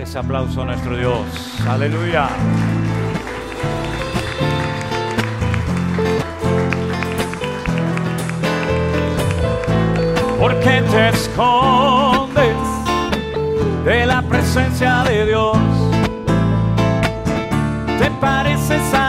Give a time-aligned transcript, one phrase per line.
[0.00, 1.26] Fuerte ese aplauso a nuestro Dios.
[1.68, 2.28] Aleluya.
[10.38, 12.56] ¿Por qué te escondes
[13.84, 15.58] de la presencia de Dios?
[17.98, 18.99] Te pareces a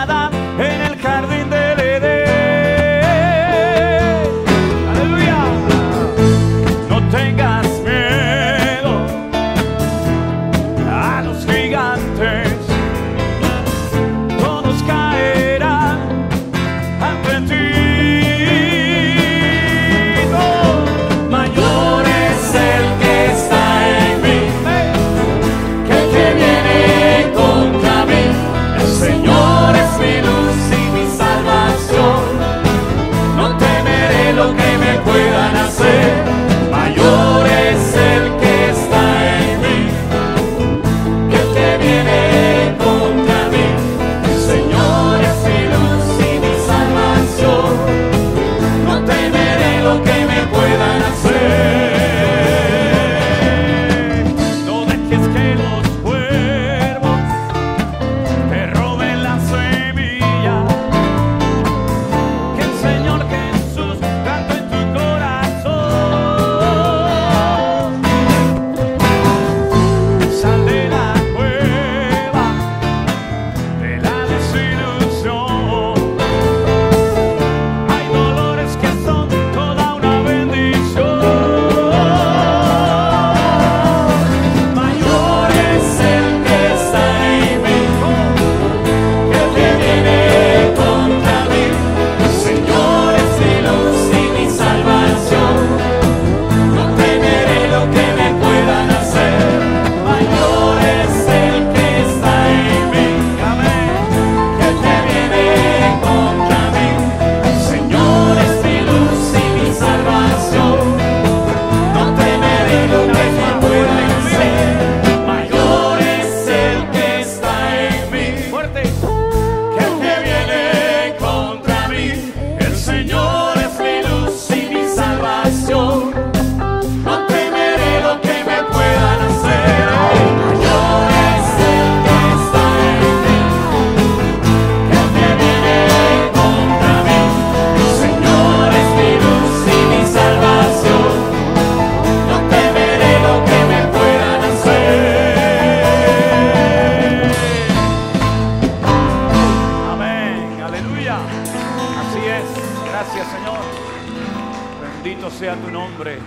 [155.31, 156.17] sea tu nombre.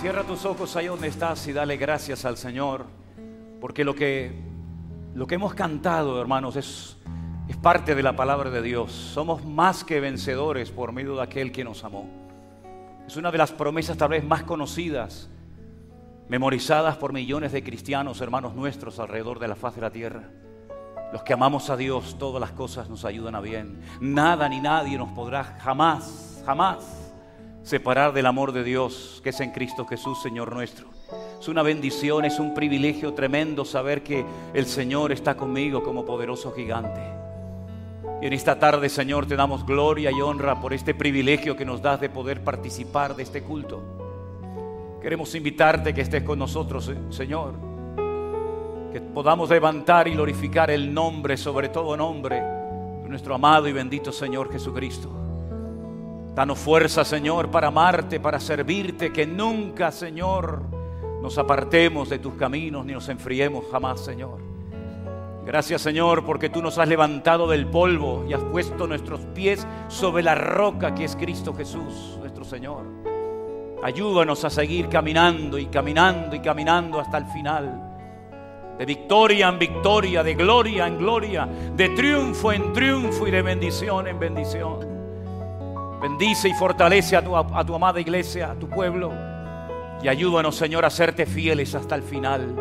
[0.00, 2.86] Cierra tus ojos ahí donde estás y dale gracias al Señor.
[3.60, 4.32] Porque lo que,
[5.14, 6.96] lo que hemos cantado, hermanos, es,
[7.48, 8.92] es parte de la palabra de Dios.
[8.92, 12.08] Somos más que vencedores por medio de aquel que nos amó.
[13.06, 15.30] Es una de las promesas tal vez más conocidas,
[16.28, 20.24] memorizadas por millones de cristianos, hermanos nuestros, alrededor de la faz de la tierra.
[21.12, 23.80] Los que amamos a Dios, todas las cosas nos ayudan a bien.
[24.00, 27.05] Nada ni nadie nos podrá jamás, jamás
[27.66, 30.86] separar del amor de Dios que es en Cristo Jesús, Señor nuestro.
[31.40, 36.52] Es una bendición, es un privilegio tremendo saber que el Señor está conmigo como poderoso
[36.52, 37.02] gigante.
[38.22, 41.82] Y en esta tarde, Señor, te damos gloria y honra por este privilegio que nos
[41.82, 43.82] das de poder participar de este culto.
[45.02, 47.54] Queremos invitarte que estés con nosotros, eh, Señor.
[48.92, 54.12] Que podamos levantar y glorificar el nombre, sobre todo nombre, de nuestro amado y bendito
[54.12, 55.25] Señor Jesucristo.
[56.36, 60.64] Danos fuerza, Señor, para amarte, para servirte, que nunca, Señor,
[61.22, 64.38] nos apartemos de tus caminos ni nos enfriemos jamás, Señor.
[65.46, 70.22] Gracias, Señor, porque tú nos has levantado del polvo y has puesto nuestros pies sobre
[70.22, 72.82] la roca que es Cristo Jesús, nuestro Señor.
[73.82, 78.76] Ayúdanos a seguir caminando y caminando y caminando hasta el final.
[78.76, 84.06] De victoria en victoria, de gloria en gloria, de triunfo en triunfo y de bendición
[84.06, 84.95] en bendición.
[86.08, 87.34] Bendice y fortalece a tu,
[87.74, 89.12] amada iglesia, a tu pueblo.
[90.00, 92.54] Y ayúdanos, Señor, a serte fieles hasta el final.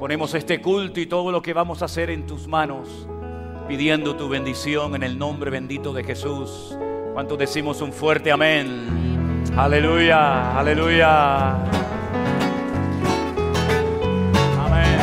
[0.00, 3.06] Ponemos este culto y todo lo que vamos a hacer en tus manos,
[3.68, 6.78] pidiendo tu bendición en el nombre bendito de Jesús.
[7.12, 9.44] ¿Cuántos decimos un fuerte amén?
[9.54, 11.56] Aleluya, aleluya.
[14.64, 14.98] Amén.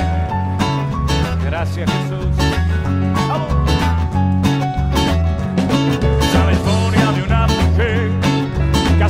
[1.45, 2.12] Gracias Jesús.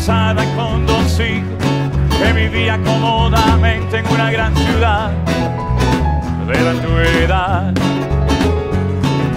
[0.06, 5.12] Casada con dos hijos que vivía cómodamente en una gran ciudad
[6.46, 7.72] de la antigüedad.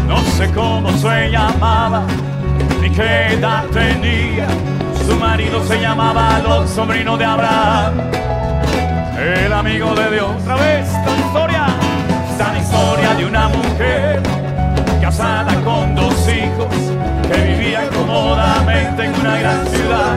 [0.09, 2.03] No sé cómo se llamaba
[2.83, 4.49] ni qué edad tenía.
[5.07, 8.01] Su marido se llamaba los sobrino de Abraham,
[9.21, 10.31] el amigo de Dios.
[10.43, 11.67] Otra vez esta historia,
[12.33, 14.21] esta historia de una mujer
[15.01, 15.96] casada con
[17.29, 20.17] que vivía cómodamente en una gran ciudad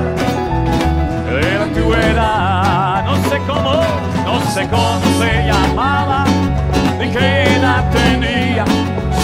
[1.29, 3.06] de la antigüedad.
[3.06, 3.81] No sé cómo,
[4.25, 6.25] no sé cómo se llamaba,
[7.00, 8.65] ni qué edad tenía.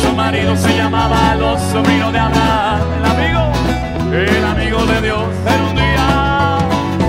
[0.01, 3.51] Su marido se llamaba los sobrinos de Abraham, el amigo,
[4.13, 5.23] el amigo de Dios.
[5.43, 6.57] Pero un día,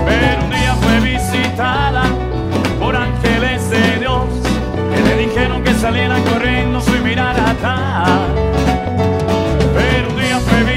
[0.05, 2.03] pero un día fue visitada
[2.79, 4.23] por ángeles de Dios
[4.93, 8.66] que le dijeron que saliera corriendo sin mirar atrás.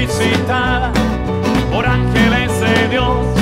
[0.01, 0.91] Visitada
[1.71, 3.40] por ángeles de Dios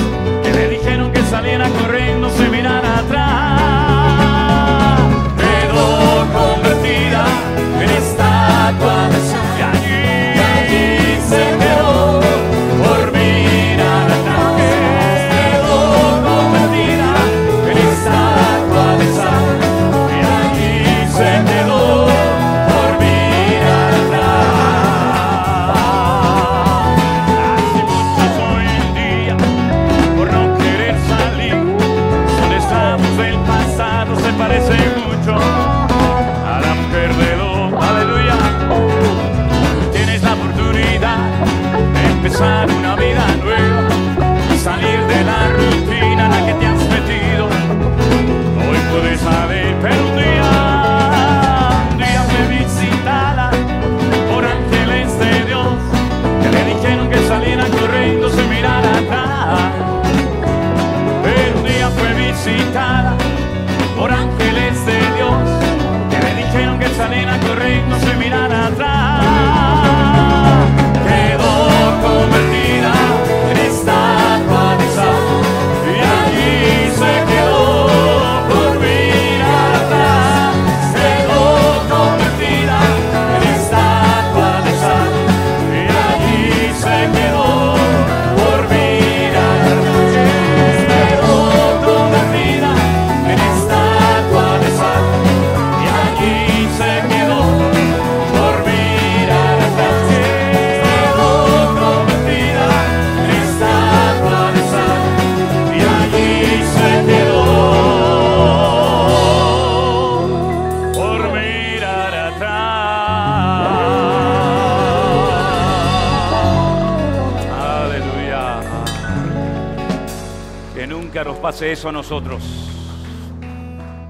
[121.80, 122.42] eso a nosotros.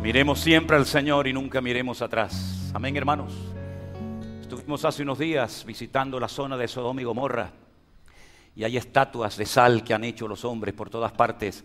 [0.02, 2.72] Miremos siempre al Señor y nunca miremos atrás.
[2.74, 3.32] Amén, hermanos.
[4.40, 7.52] Estuvimos hace unos días visitando la zona de Sodoma y Gomorra
[8.56, 11.64] y hay estatuas de sal que han hecho los hombres por todas partes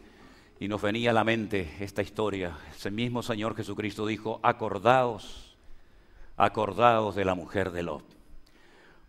[0.59, 2.55] y nos venía a la mente esta historia.
[2.69, 5.57] Ese mismo Señor Jesucristo dijo, acordaos,
[6.37, 8.05] acordaos de la mujer de Lot.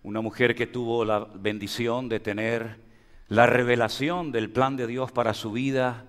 [0.02, 2.81] Una mujer que tuvo la bendición de tener
[3.28, 6.06] la revelación del plan de Dios para su vida,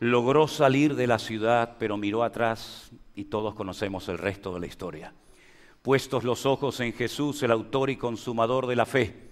[0.00, 4.66] logró salir de la ciudad, pero miró atrás y todos conocemos el resto de la
[4.66, 5.12] historia.
[5.82, 9.28] Puestos los ojos en Jesús, el autor y consumador de la fe,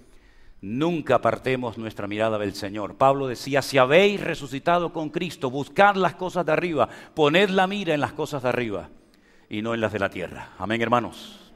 [0.61, 2.97] nunca apartemos nuestra mirada del Señor.
[2.97, 7.95] Pablo decía, si habéis resucitado con Cristo, buscad las cosas de arriba, poned la mira
[7.95, 8.89] en las cosas de arriba
[9.49, 10.51] y no en las de la tierra.
[10.59, 11.53] Amén, hermanos.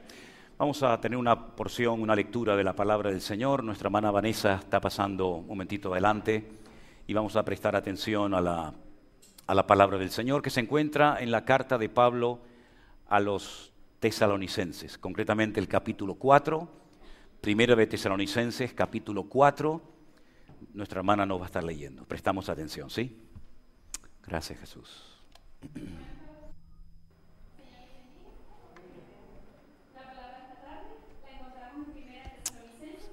[0.57, 3.63] Vamos a tener una porción, una lectura de la palabra del Señor.
[3.63, 6.47] Nuestra hermana Vanessa está pasando un momentito adelante
[7.07, 8.73] y vamos a prestar atención a la,
[9.51, 12.39] a la palabra del Señor que se encuentra en la carta de Pablo
[13.09, 16.69] a los tesalonicenses, concretamente el capítulo 4,
[17.41, 19.81] primera de tesalonicenses, capítulo 4.
[20.73, 22.05] Nuestra hermana nos va a estar leyendo.
[22.05, 23.19] Prestamos atención, ¿sí?
[24.25, 25.21] Gracias Jesús.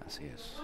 [0.06, 0.56] Así es.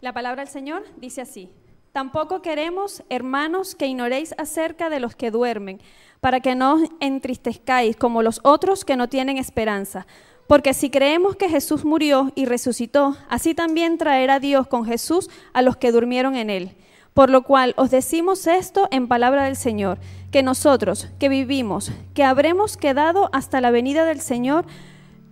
[0.00, 1.48] La palabra del Señor dice así.
[1.94, 5.80] Tampoco queremos, hermanos, que ignoréis acerca de los que duermen,
[6.20, 10.04] para que no os entristezcáis como los otros que no tienen esperanza.
[10.48, 15.62] Porque si creemos que Jesús murió y resucitó, así también traerá Dios con Jesús a
[15.62, 16.76] los que durmieron en él.
[17.12, 19.98] Por lo cual os decimos esto en palabra del Señor,
[20.32, 24.64] que nosotros, que vivimos, que habremos quedado hasta la venida del Señor,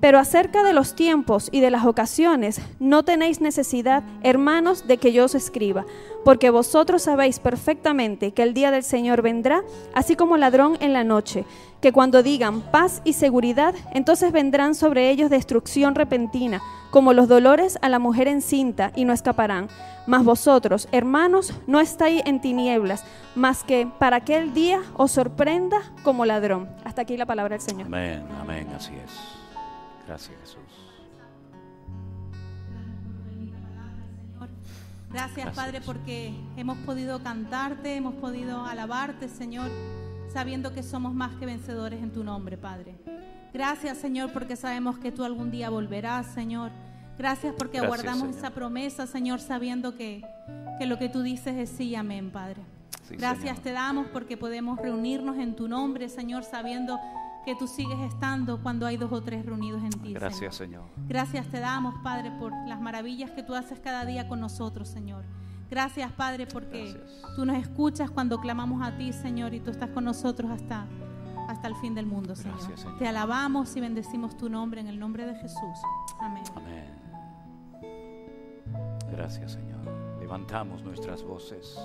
[0.00, 5.12] Pero acerca de los tiempos y de las ocasiones, no tenéis necesidad, hermanos, de que
[5.12, 5.84] yo os escriba,
[6.24, 9.62] porque vosotros sabéis perfectamente que el día del Señor vendrá,
[9.94, 11.44] así como ladrón en la noche,
[11.82, 17.78] que cuando digan paz y seguridad, entonces vendrán sobre ellos destrucción repentina, como los dolores
[17.82, 19.68] a la mujer encinta, y no escaparán.
[20.06, 23.04] Mas vosotros, hermanos, no estáis en tinieblas,
[23.34, 26.68] más que para aquel día os sorprenda como ladrón.
[26.84, 27.86] Hasta aquí la palabra del Señor.
[27.86, 29.39] Amén, amén, así es.
[30.10, 30.58] Gracias Jesús.
[35.08, 39.70] Gracias, Gracias, Padre, porque hemos podido cantarte, hemos podido alabarte, Señor,
[40.32, 42.96] sabiendo que somos más que vencedores en tu nombre, Padre.
[43.54, 46.72] Gracias, Señor, porque sabemos que tú algún día volverás, Señor.
[47.16, 48.38] Gracias porque Gracias, aguardamos Señor.
[48.38, 50.24] esa promesa, Señor, sabiendo que,
[50.80, 52.62] que lo que tú dices es sí, amén, Padre.
[53.08, 53.62] Sí, Gracias Señor.
[53.62, 56.98] te damos porque podemos reunirnos en tu nombre, Señor, sabiendo
[57.50, 60.12] que tú sigues estando cuando hay dos o tres reunidos en ti.
[60.12, 60.84] Gracias, Señor.
[60.94, 61.08] Señor.
[61.08, 65.24] Gracias te damos, Padre, por las maravillas que tú haces cada día con nosotros, Señor.
[65.68, 67.22] Gracias, Padre, porque Gracias.
[67.34, 70.86] tú nos escuchas cuando clamamos a ti, Señor, y tú estás con nosotros hasta,
[71.48, 72.56] hasta el fin del mundo, Señor.
[72.58, 72.98] Gracias, Señor.
[72.98, 75.78] Te alabamos y bendecimos tu nombre en el nombre de Jesús.
[76.20, 76.44] Amén.
[76.54, 77.00] Amén.
[79.10, 79.80] Gracias, Señor.
[80.20, 81.76] Levantamos nuestras voces.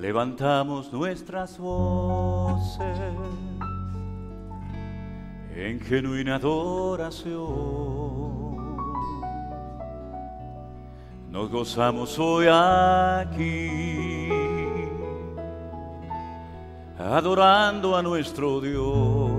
[0.00, 2.98] Levantamos nuestras voces
[5.54, 7.36] en genuina adoración.
[11.30, 14.30] Nos gozamos hoy aquí,
[16.98, 19.30] adorando a nuestro Dios.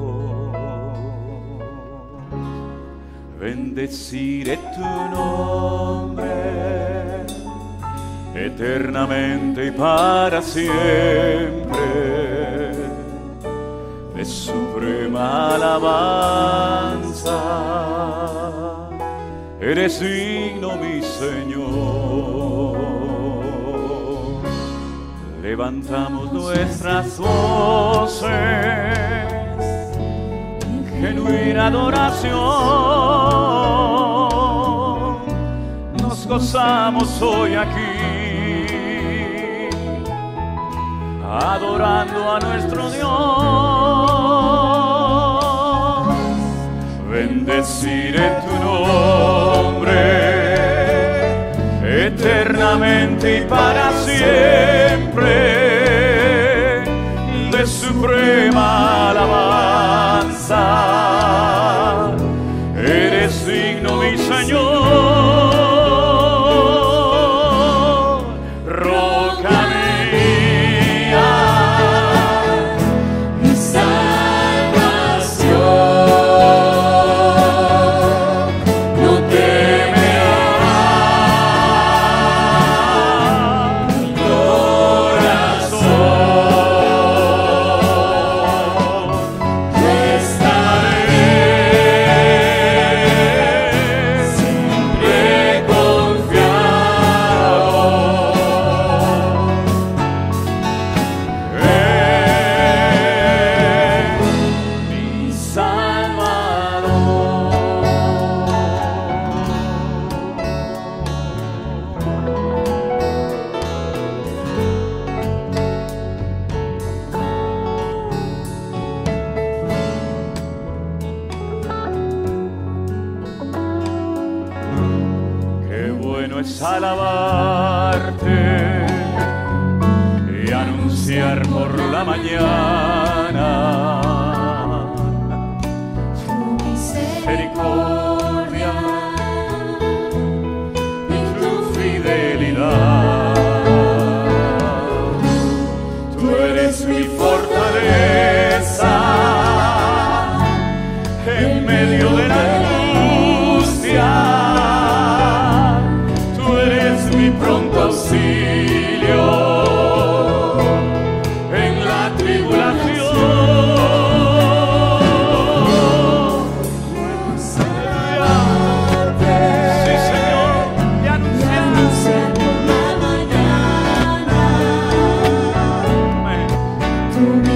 [3.39, 6.60] Bendeciré tu nombre
[8.45, 11.81] eternamente y para siempre.
[14.15, 17.39] De suprema alabanza,
[19.59, 22.31] eres digno, mi Señor.
[25.41, 28.29] Levantamos nuestras voces
[30.61, 32.31] en genuina adoración.
[36.01, 37.70] Nos gozamos hoy aquí,
[41.41, 43.11] adorando a nuestro Dios.
[47.09, 50.01] Bendeciré tu nombre
[52.07, 55.31] eternamente y para siempre
[57.51, 59.70] de suprema alabanza.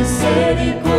[0.05, 0.94] misericordia.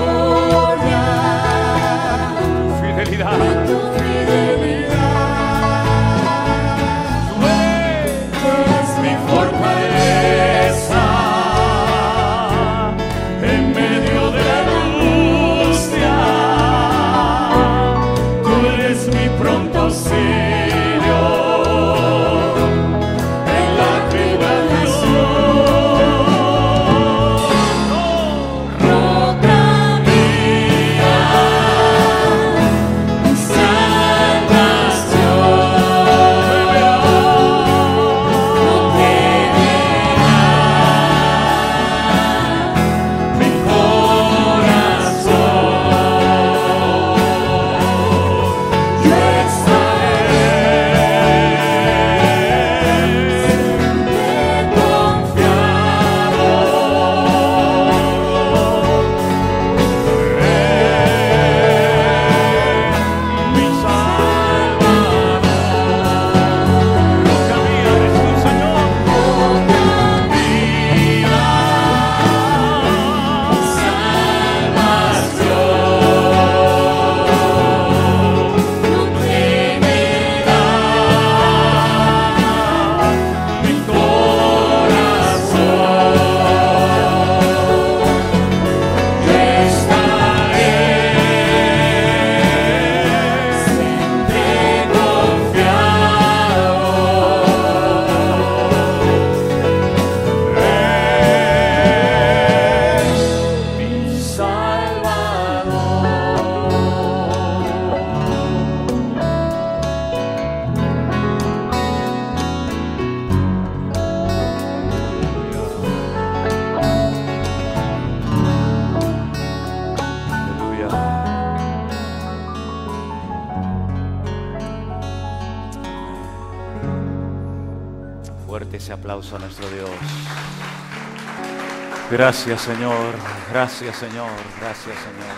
[132.17, 133.15] Gracias Señor,
[133.51, 135.37] gracias Señor, gracias Señor.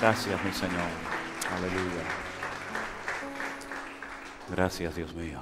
[0.00, 0.88] Gracias mi Señor.
[1.54, 2.02] Aleluya.
[4.50, 5.38] Gracias Dios mío.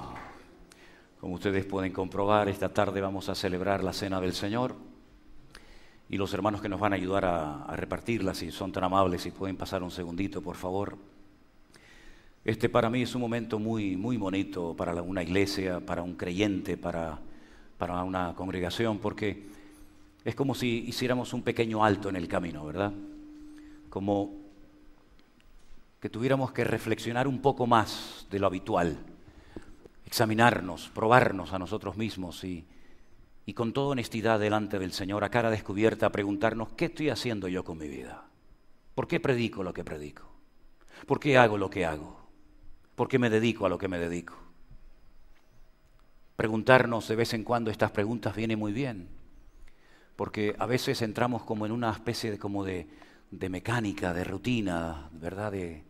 [1.20, 4.75] Como ustedes pueden comprobar, esta tarde vamos a celebrar la Cena del Señor
[6.09, 9.31] y los hermanos que nos van a ayudar a, repartirla, si son tan amables, si
[9.31, 10.99] pueden pasar un segundito, por favor.
[12.44, 16.77] Este para mí es un momento muy, muy bonito para una iglesia, para un creyente,
[16.77, 17.20] para,
[17.79, 19.55] para una congregación, porque
[20.26, 22.92] es como si hiciéramos un pequeño alto en el camino, ¿verdad?
[23.88, 24.34] Como
[26.00, 28.98] que tuviéramos que reflexionar un poco más de lo habitual,
[30.04, 32.66] examinarnos, probarnos a nosotros mismos y,
[33.46, 37.62] y con toda honestidad delante del Señor, a cara descubierta, preguntarnos, ¿qué estoy haciendo yo
[37.64, 38.24] con mi vida?
[38.96, 40.24] ¿Por qué predico lo que predico?
[41.06, 42.18] ¿Por qué hago lo que hago?
[42.96, 44.34] ¿Por qué me dedico a lo que me dedico?
[46.34, 49.08] Preguntarnos de vez en cuando estas preguntas viene muy bien,
[50.16, 52.88] porque a veces entramos como en una especie de, como de,
[53.31, 55.52] de mecánica, de rutina, ¿verdad?
[55.52, 55.85] De,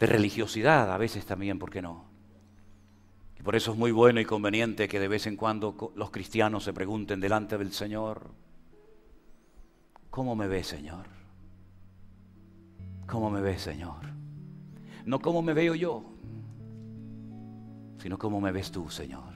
[0.00, 2.06] de religiosidad, a veces también, ¿por qué no?
[3.38, 6.64] Y por eso es muy bueno y conveniente que de vez en cuando los cristianos
[6.64, 8.30] se pregunten delante del Señor,
[10.10, 11.06] ¿cómo me ve Señor?
[13.06, 14.06] ¿Cómo me ve Señor?
[15.04, 16.04] No cómo me veo yo,
[17.98, 19.31] sino cómo me ves tú, Señor.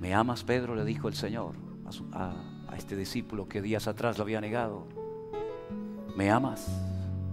[0.00, 0.74] ¿Me amas, Pedro?
[0.74, 1.54] le dijo el Señor
[2.12, 2.32] a,
[2.76, 4.86] este discípulo que días atrás lo había negado.
[6.16, 6.66] ¿Me amas?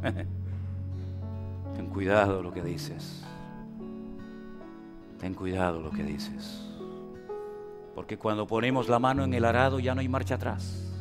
[1.75, 3.23] Ten cuidado lo que dices.
[5.17, 6.61] Ten cuidado lo que dices.
[7.95, 10.93] Porque cuando ponemos la mano en el arado ya no hay marcha atrás.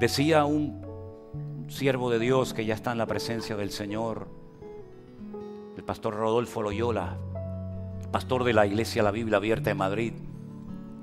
[0.00, 4.28] Decía un siervo de Dios que ya está en la presencia del Señor,
[5.76, 7.18] el pastor Rodolfo Loyola,
[8.10, 10.12] pastor de la iglesia La Biblia Abierta en Madrid,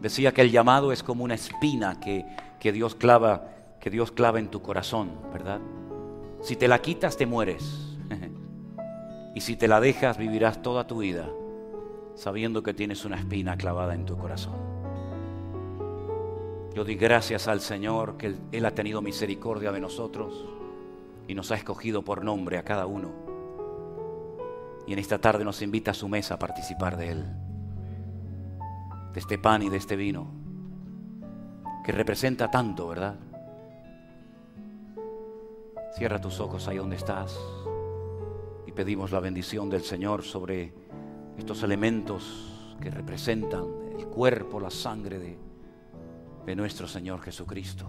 [0.04, 2.26] decía que el llamado es como una espina que,
[2.60, 3.48] que, Dios clava,
[3.80, 5.60] que Dios clava en tu corazón, ¿verdad?
[6.42, 7.98] Si te la quitas te mueres.
[9.36, 11.28] y si te la dejas vivirás toda tu vida
[12.14, 14.54] sabiendo que tienes una espina clavada en tu corazón.
[16.76, 20.46] Yo di gracias al Señor que Él ha tenido misericordia de nosotros
[21.28, 23.24] y nos ha escogido por nombre a cada uno
[24.86, 27.26] y en esta tarde nos invita a su mesa a participar de Él,
[29.14, 30.28] de este pan y de este vino,
[31.86, 33.16] que representa tanto, ¿verdad?
[35.96, 37.40] Cierra tus ojos ahí donde estás
[38.66, 40.74] y pedimos la bendición del Señor sobre
[41.38, 43.66] estos elementos que representan
[43.98, 45.38] el cuerpo, la sangre de,
[46.46, 47.86] de nuestro Señor Jesucristo.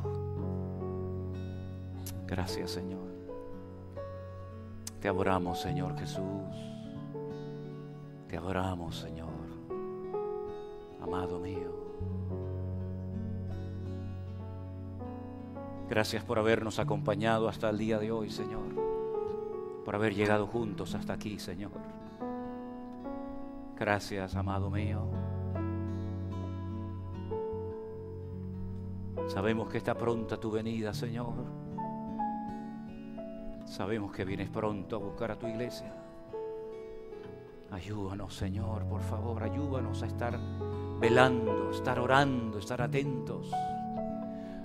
[2.27, 3.15] Gracias Señor.
[5.01, 6.75] Te adoramos Señor Jesús.
[8.29, 9.34] Te adoramos, Señor,
[11.05, 11.71] amado mío.
[15.89, 18.75] Gracias por habernos acompañado hasta el día de hoy, Señor.
[19.85, 21.73] Por haber llegado juntos hasta aquí, Señor.
[23.79, 25.03] Gracias, amado mío.
[29.29, 31.35] Sabemos que está pronta tu venida, Señor.
[33.67, 36.04] Sabemos que vienes pronto a buscar a tu iglesia.
[37.75, 40.39] Ayúdanos, Señor, por favor, ayúdanos a estar
[41.01, 43.51] velando, estar orando, estar atentos,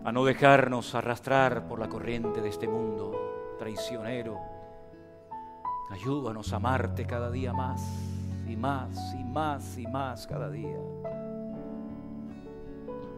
[0.04, 4.38] a no dejarnos arrastrar por la corriente de este mundo traicionero.
[5.89, 7.82] Ayúdanos a amarte cada día más
[8.48, 10.78] y más y más y más cada día.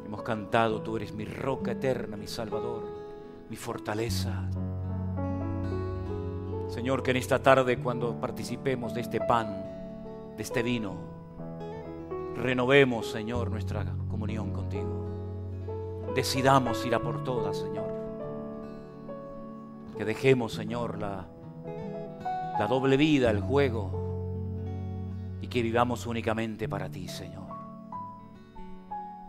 [0.06, 2.86] Hemos cantado, tú eres mi roca eterna, mi Salvador,
[3.50, 4.50] mi fortaleza.
[6.70, 9.71] Señor, que en esta tarde cuando participemos de este pan,
[10.36, 10.96] de este vino,
[12.36, 16.12] renovemos, Señor, nuestra comunión contigo.
[16.16, 17.92] Decidamos ir a por todas, Señor.
[19.98, 21.28] Que dejemos, Señor, la,
[22.60, 23.92] la doble vida, el juego,
[25.42, 27.52] y que vivamos únicamente para ti, Señor.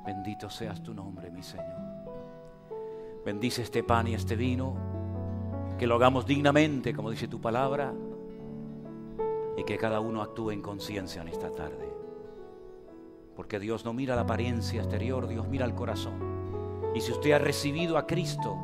[0.04, 1.82] Bendito seas tu nombre, mi Señor.
[3.24, 4.74] Bendice este pan y este vino,
[5.78, 7.92] que lo hagamos dignamente, como dice tu palabra
[9.56, 11.92] y que cada uno actúe en conciencia en esta tarde.
[13.36, 16.92] Porque Dios no mira la apariencia exterior, Dios mira el corazón.
[16.94, 18.56] Y si usted ha recibido a Cristo,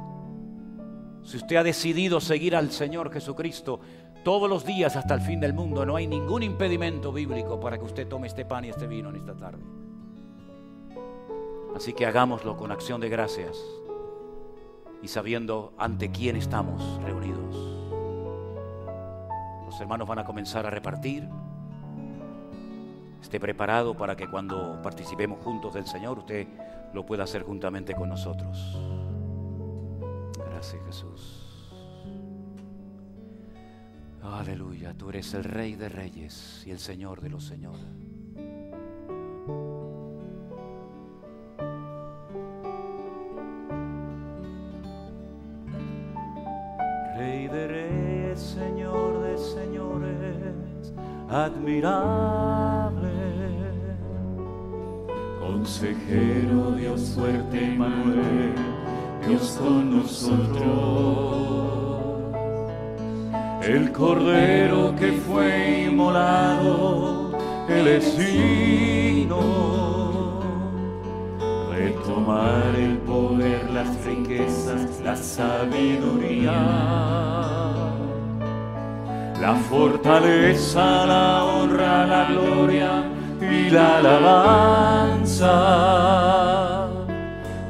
[1.22, 3.80] si usted ha decidido seguir al Señor Jesucristo
[4.24, 7.84] todos los días hasta el fin del mundo, no hay ningún impedimento bíblico para que
[7.84, 9.62] usted tome este pan y este vino en esta tarde.
[11.74, 13.58] Así que hagámoslo con acción de gracias
[15.02, 17.67] y sabiendo ante quién estamos reunidos
[19.80, 21.28] Hermanos van a comenzar a repartir.
[23.22, 26.46] Esté preparado para que cuando participemos juntos del Señor, usted
[26.94, 28.78] lo pueda hacer juntamente con nosotros.
[30.50, 31.48] Gracias Jesús.
[34.22, 37.80] Aleluya, tú eres el Rey de Reyes y el Señor de los Señores.
[47.16, 48.07] Rey de Reyes,
[48.38, 50.94] Señor de Señores,
[51.28, 53.08] admirable.
[55.40, 58.54] Consejero, Dios fuerte, Manuel,
[59.26, 61.38] Dios con nosotros.
[63.62, 67.32] El cordero que fue inmolado,
[67.68, 69.40] Él es digno
[71.70, 76.54] de tomar el poder, las riquezas, la sabiduría,
[79.40, 83.04] la fortaleza, la honra, la gloria
[83.40, 85.58] y la alabanza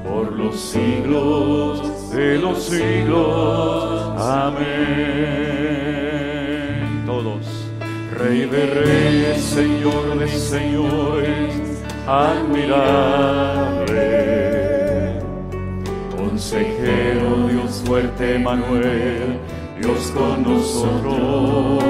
[0.05, 4.03] por los siglos de los siglos.
[4.19, 4.69] Amén.
[7.07, 7.47] Todos.
[8.17, 13.99] Rey de reyes, Señor de señores, admirable.
[16.17, 19.39] Consejero, Dios fuerte, Manuel,
[19.81, 21.85] Dios con nosotros.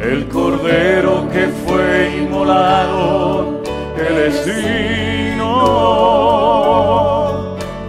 [0.00, 3.62] El cordero que fue inmolado,
[3.96, 5.50] Él es digno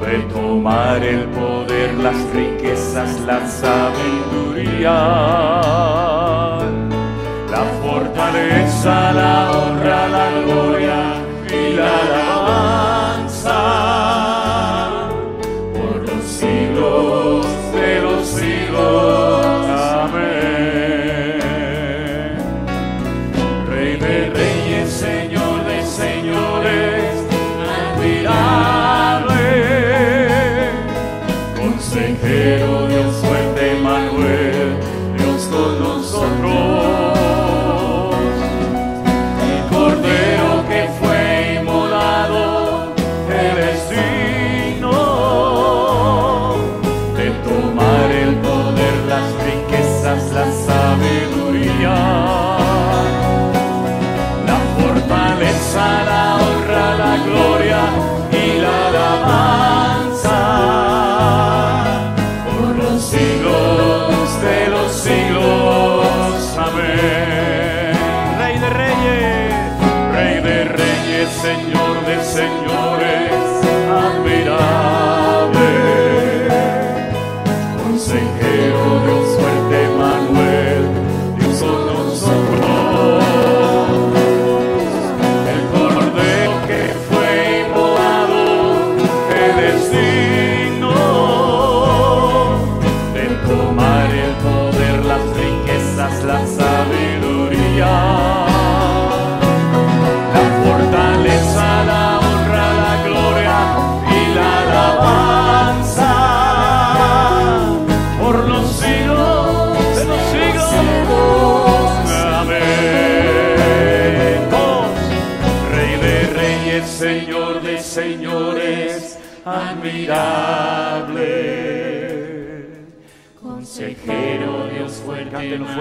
[0.01, 4.91] de tomar el poder, las riquezas, la sabiduría,
[7.49, 11.15] la fortaleza, la honra, la gloria
[11.49, 12.30] y la alabanza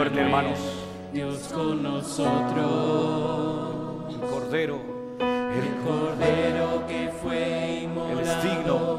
[0.00, 0.58] fuerte, hermanos.
[1.12, 2.24] Dios con nosotros.
[4.08, 4.78] El Cordero.
[5.20, 8.89] El cordero que fue inmolado es digno.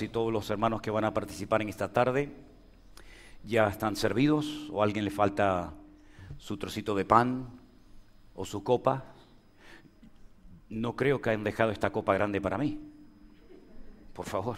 [0.00, 2.32] Si todos los hermanos que van a participar en esta tarde
[3.44, 5.74] ya están servidos o a alguien le falta
[6.38, 7.50] su trocito de pan
[8.34, 9.04] o su copa.
[10.70, 12.80] No creo que hayan dejado esta copa grande para mí.
[14.14, 14.56] Por favor.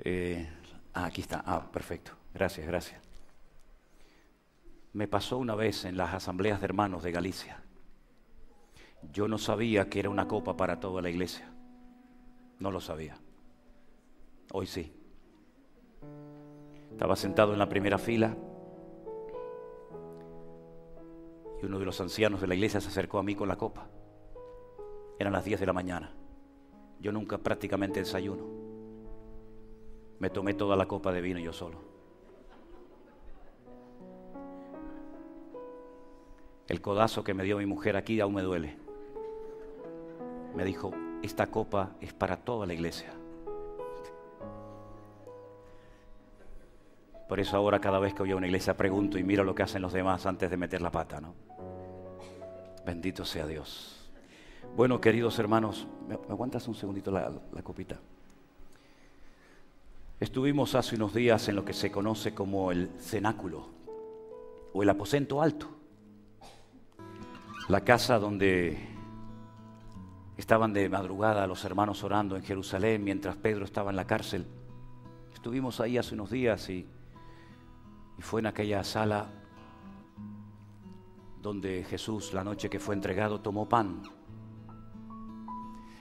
[0.00, 0.48] Eh,
[0.92, 1.44] ah, aquí está.
[1.46, 2.10] Ah, perfecto.
[2.34, 3.00] Gracias, gracias.
[4.92, 7.62] Me pasó una vez en las asambleas de hermanos de Galicia.
[9.12, 11.48] Yo no sabía que era una copa para toda la iglesia.
[12.58, 13.20] No lo sabía.
[14.52, 14.92] Hoy sí.
[16.90, 18.36] Estaba sentado en la primera fila
[21.62, 23.88] y uno de los ancianos de la iglesia se acercó a mí con la copa.
[25.18, 26.12] Eran las 10 de la mañana.
[27.00, 28.44] Yo nunca prácticamente desayuno.
[30.18, 31.78] Me tomé toda la copa de vino yo solo.
[36.68, 38.76] El codazo que me dio mi mujer aquí aún me duele.
[40.54, 43.12] Me dijo, esta copa es para toda la iglesia.
[47.28, 49.62] Por eso ahora cada vez que voy a una iglesia pregunto y miro lo que
[49.62, 51.34] hacen los demás antes de meter la pata, ¿no?
[52.86, 54.08] Bendito sea Dios.
[54.74, 57.98] Bueno, queridos hermanos, ¿me, aguantas un segundito la, la copita?
[60.18, 63.68] Estuvimos hace unos días en lo que se conoce como el cenáculo
[64.72, 65.68] o el aposento alto,
[67.68, 68.78] la casa donde
[70.38, 74.46] estaban de madrugada los hermanos orando en Jerusalén mientras Pedro estaba en la cárcel.
[75.34, 76.86] Estuvimos ahí hace unos días y,
[78.18, 79.30] y fue en aquella sala
[81.40, 84.02] donde Jesús, la noche que fue entregado, tomó pan.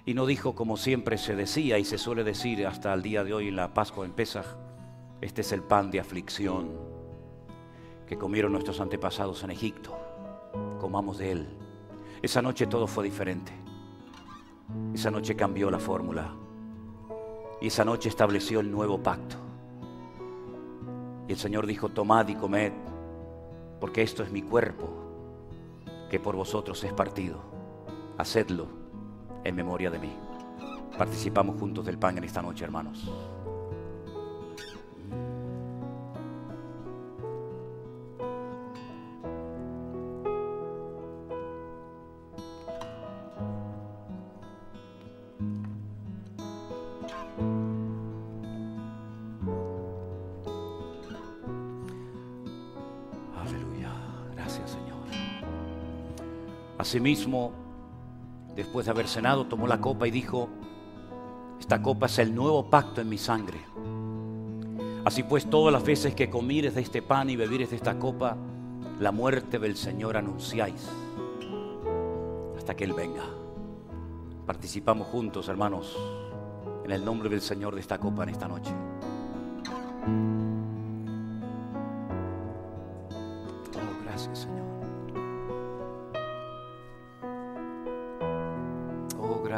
[0.03, 3.33] Y no dijo como siempre se decía y se suele decir hasta el día de
[3.33, 4.45] hoy en la Pascua en Pesaj,
[5.21, 6.71] este es el pan de aflicción
[8.07, 9.95] que comieron nuestros antepasados en Egipto.
[10.79, 11.47] Comamos de él.
[12.21, 13.51] Esa noche todo fue diferente.
[14.93, 16.33] Esa noche cambió la fórmula.
[17.61, 19.46] Y esa noche estableció el nuevo pacto.
[21.27, 22.71] Y el Señor dijo, tomad y comed,
[23.79, 24.89] porque esto es mi cuerpo
[26.09, 27.41] que por vosotros es partido.
[28.17, 28.67] Hacedlo
[29.43, 30.11] en memoria de mí.
[30.97, 33.11] Participamos juntos del pan en esta noche, hermanos.
[56.77, 57.51] Asimismo,
[58.55, 60.49] después de haber cenado, tomó la copa y dijo,
[61.59, 63.59] esta copa es el nuevo pacto en mi sangre.
[65.05, 68.35] Así pues, todas las veces que comieres de este pan y bebieres de esta copa,
[68.99, 70.89] la muerte del Señor anunciáis
[72.57, 73.23] hasta que Él venga.
[74.45, 75.97] Participamos juntos, hermanos,
[76.83, 78.71] en el nombre del Señor de esta copa en esta noche.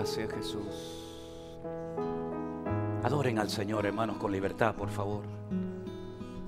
[0.09, 1.05] Gracias Jesús.
[3.03, 5.23] Adoren al Señor, hermanos, con libertad, por favor.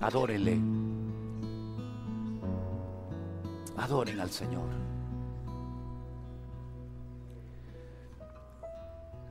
[0.02, 0.60] Adórenle.
[3.78, 4.68] Adoren al Señor.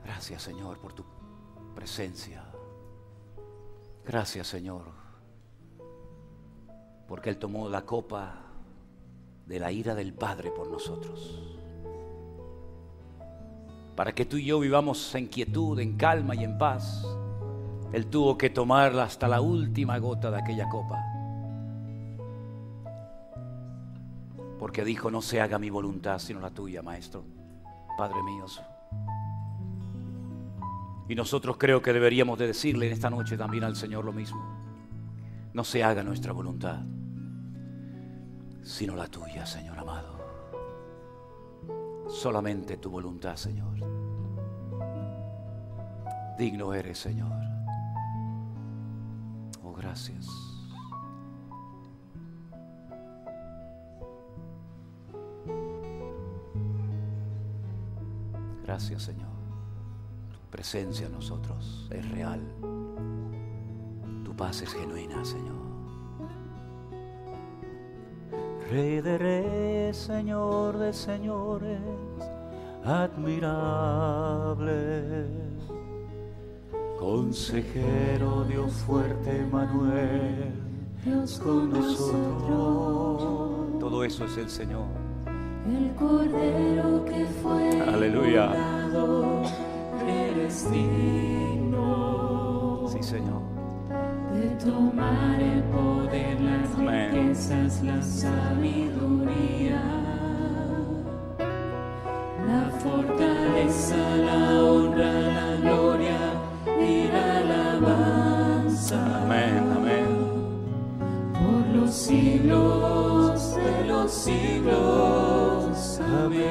[0.05, 1.03] Gracias, Señor, por tu
[1.75, 2.45] presencia.
[4.05, 4.85] Gracias, Señor,
[7.05, 8.45] porque Él tomó la copa
[9.45, 11.60] de la ira del Padre por nosotros
[14.01, 17.05] para que tú y yo vivamos en quietud, en calma y en paz,
[17.93, 21.05] Él tuvo que tomarla hasta la última gota de aquella copa.
[24.57, 27.23] Porque dijo, no se haga mi voluntad sino la tuya, Maestro,
[27.95, 28.47] Padre mío.
[31.07, 34.43] Y nosotros creo que deberíamos de decirle en esta noche también al Señor lo mismo.
[35.53, 36.79] No se haga nuestra voluntad,
[38.63, 40.20] sino la tuya, Señor amado.
[42.11, 43.79] Solamente tu voluntad, Señor.
[46.37, 47.31] Digno eres, Señor.
[49.63, 50.27] Oh, gracias.
[58.63, 59.29] Gracias, Señor.
[60.31, 62.41] Tu presencia en nosotros es real.
[64.23, 65.60] Tu paz es genuina, Señor.
[68.71, 71.81] Rey de reyes, Señor de señores,
[72.85, 74.71] admirable.
[76.97, 80.53] Consejero, Dios fuerte, Manuel,
[81.03, 83.77] Dios con nosotros.
[83.77, 84.85] Todo eso es el Señor.
[85.67, 88.53] El Cordero que fue Aleluya.
[90.07, 92.87] eres digno.
[92.87, 93.50] Sí, Señor.
[94.63, 97.11] Tomar el poder, las Amén.
[97.11, 99.81] riquezas, la sabiduría,
[102.47, 106.19] la fortaleza, la honra, la gloria
[106.79, 109.23] y la alabanza.
[109.23, 110.09] Amén, amén.
[111.33, 115.99] Por los siglos de los siglos.
[116.23, 116.41] Amén.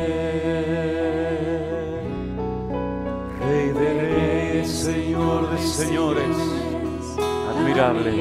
[3.40, 6.36] Rey de reyes, Señor de señores,
[7.60, 8.12] admirable.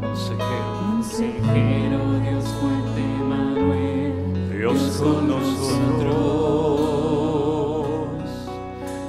[0.00, 4.12] Consejero, Consejero, Dios fuerte, Manuel.
[4.56, 5.70] Dios con nosotros.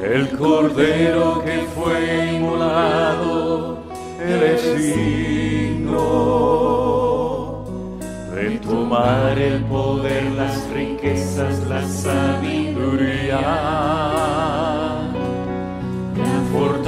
[0.04, 3.84] El cordero que fue inmolado,
[4.19, 4.63] Él es
[4.95, 6.02] digno
[8.34, 13.11] de tomar el poder, las riquezas, la sabiduría,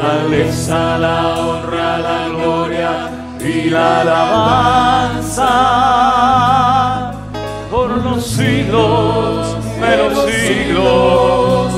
[0.04, 5.52] fortaleza, la honra, la gloria y la alabanza
[7.72, 11.74] por los siglos de los siglos.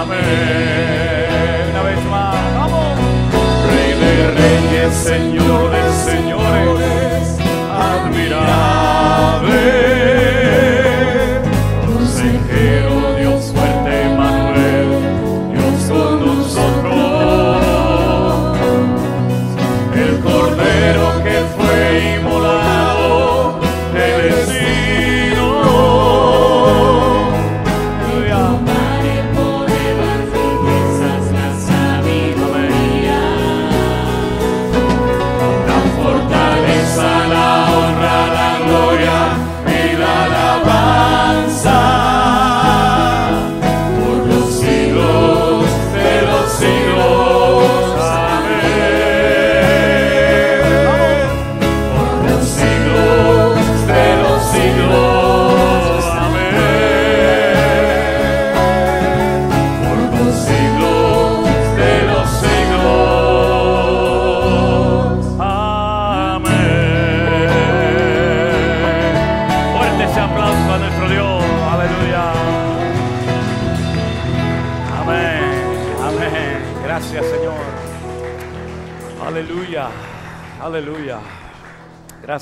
[0.00, 1.70] Amén.
[1.70, 2.98] Una vez más, vamos.
[3.70, 5.27] Rey de reyes, Señor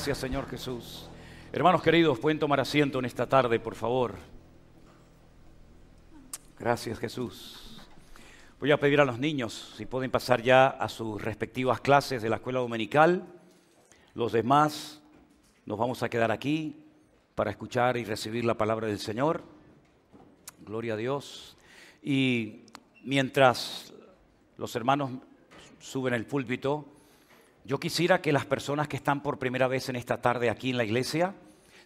[0.07, 1.09] Gracias, Señor Jesús.
[1.53, 4.15] Hermanos queridos, pueden tomar asiento en esta tarde, por favor.
[6.61, 7.85] Gracias, Jesús.
[8.61, 12.29] Voy a pedir a los niños si pueden pasar ya a sus respectivas clases de
[12.29, 13.27] la escuela dominical.
[14.15, 15.03] Los demás
[15.65, 16.85] nos vamos a quedar aquí
[17.35, 19.43] para escuchar y recibir la palabra del Señor.
[20.65, 21.57] Gloria a Dios.
[22.01, 22.61] Y
[23.03, 23.93] mientras
[24.57, 25.11] los hermanos
[25.81, 26.96] suben el púlpito,
[27.67, 30.77] yo quisiera que las personas que están por primera vez en esta tarde aquí en
[30.77, 31.35] la iglesia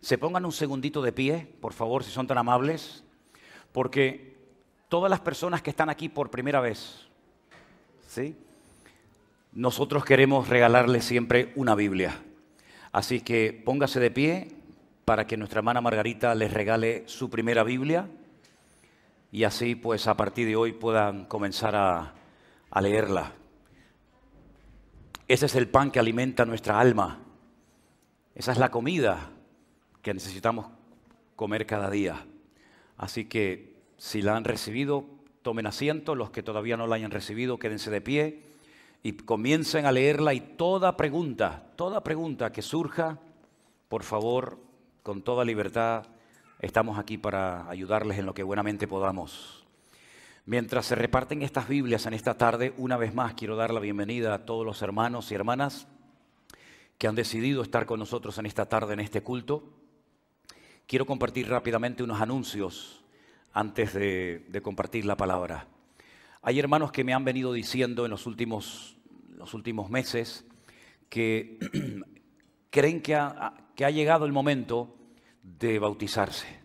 [0.03, 3.03] se pongan un segundito de pie, por favor, si son tan amables,
[3.73, 4.37] porque
[4.91, 7.09] todas las personas que están aquí por primera vez,
[8.07, 8.37] ¿sí?
[9.53, 12.23] Nosotros queremos regalarles siempre una Biblia.
[12.93, 14.49] Así que póngase de pie
[15.07, 18.07] para que nuestra hermana Margarita les regale su primera Biblia
[19.33, 22.15] y así pues a partir de hoy puedan comenzar a,
[22.71, 23.40] a leerla.
[25.31, 27.21] Ese es el pan que alimenta nuestra alma.
[28.35, 29.31] Esa es la comida
[30.03, 30.67] que necesitamos
[31.37, 32.27] comer cada día.
[32.97, 35.05] Así que si la han recibido,
[35.43, 36.17] tomen asiento.
[36.17, 38.43] Los que todavía no la hayan recibido, quédense de pie
[39.05, 40.35] y comiencen a leerla.
[40.35, 43.21] Y toda pregunta, toda pregunta que surja,
[43.89, 44.59] por favor,
[45.05, 46.07] con toda libertad,
[46.59, 49.60] estamos aquí para ayudarles en lo que buenamente podamos.
[50.47, 54.35] Mientras se reparten estas Biblias en esta tarde, una vez más quiero dar la bienvenida
[54.35, 55.87] a todos los hermanos y hermanas
[56.99, 59.65] que han decidido estar con nosotros en esta tarde, en este culto.
[60.87, 63.05] Quiero compartir rápidamente unos anuncios
[63.53, 65.69] antes de, de compartir la palabra.
[66.43, 68.97] Hay hermanos que me han venido diciendo en los últimos,
[69.37, 70.47] los últimos meses
[71.11, 71.59] que
[72.71, 74.97] creen que ha, que ha llegado el momento
[75.43, 76.61] de bautizarse.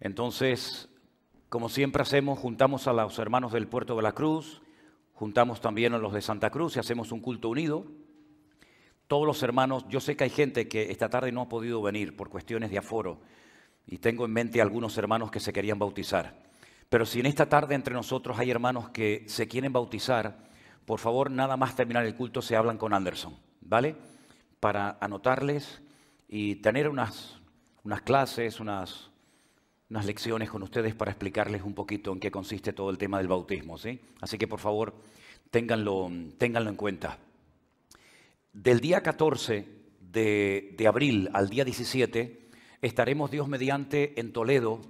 [0.00, 0.89] Entonces,
[1.50, 4.62] como siempre hacemos, juntamos a los hermanos del Puerto de la Cruz,
[5.14, 7.84] juntamos también a los de Santa Cruz y hacemos un culto unido.
[9.08, 12.14] Todos los hermanos, yo sé que hay gente que esta tarde no ha podido venir
[12.14, 13.20] por cuestiones de aforo
[13.84, 16.40] y tengo en mente algunos hermanos que se querían bautizar.
[16.88, 20.48] Pero si en esta tarde entre nosotros hay hermanos que se quieren bautizar,
[20.86, 23.96] por favor, nada más terminar el culto se hablan con Anderson, ¿vale?
[24.60, 25.82] Para anotarles
[26.28, 27.40] y tener unas,
[27.82, 29.09] unas clases, unas,
[29.90, 33.26] unas lecciones con ustedes para explicarles un poquito en qué consiste todo el tema del
[33.26, 33.76] bautismo.
[33.76, 34.00] ¿sí?
[34.20, 34.94] Así que por favor,
[35.50, 37.18] ténganlo, ténganlo en cuenta.
[38.52, 39.66] Del día 14
[40.00, 42.48] de, de abril al día 17
[42.82, 44.80] estaremos Dios mediante en Toledo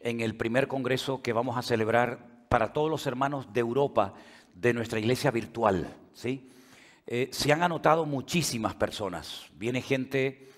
[0.00, 4.14] en el primer congreso que vamos a celebrar para todos los hermanos de Europa
[4.54, 5.92] de nuestra iglesia virtual.
[6.14, 6.48] ¿sí?
[7.08, 9.46] Eh, se han anotado muchísimas personas.
[9.54, 10.50] Viene gente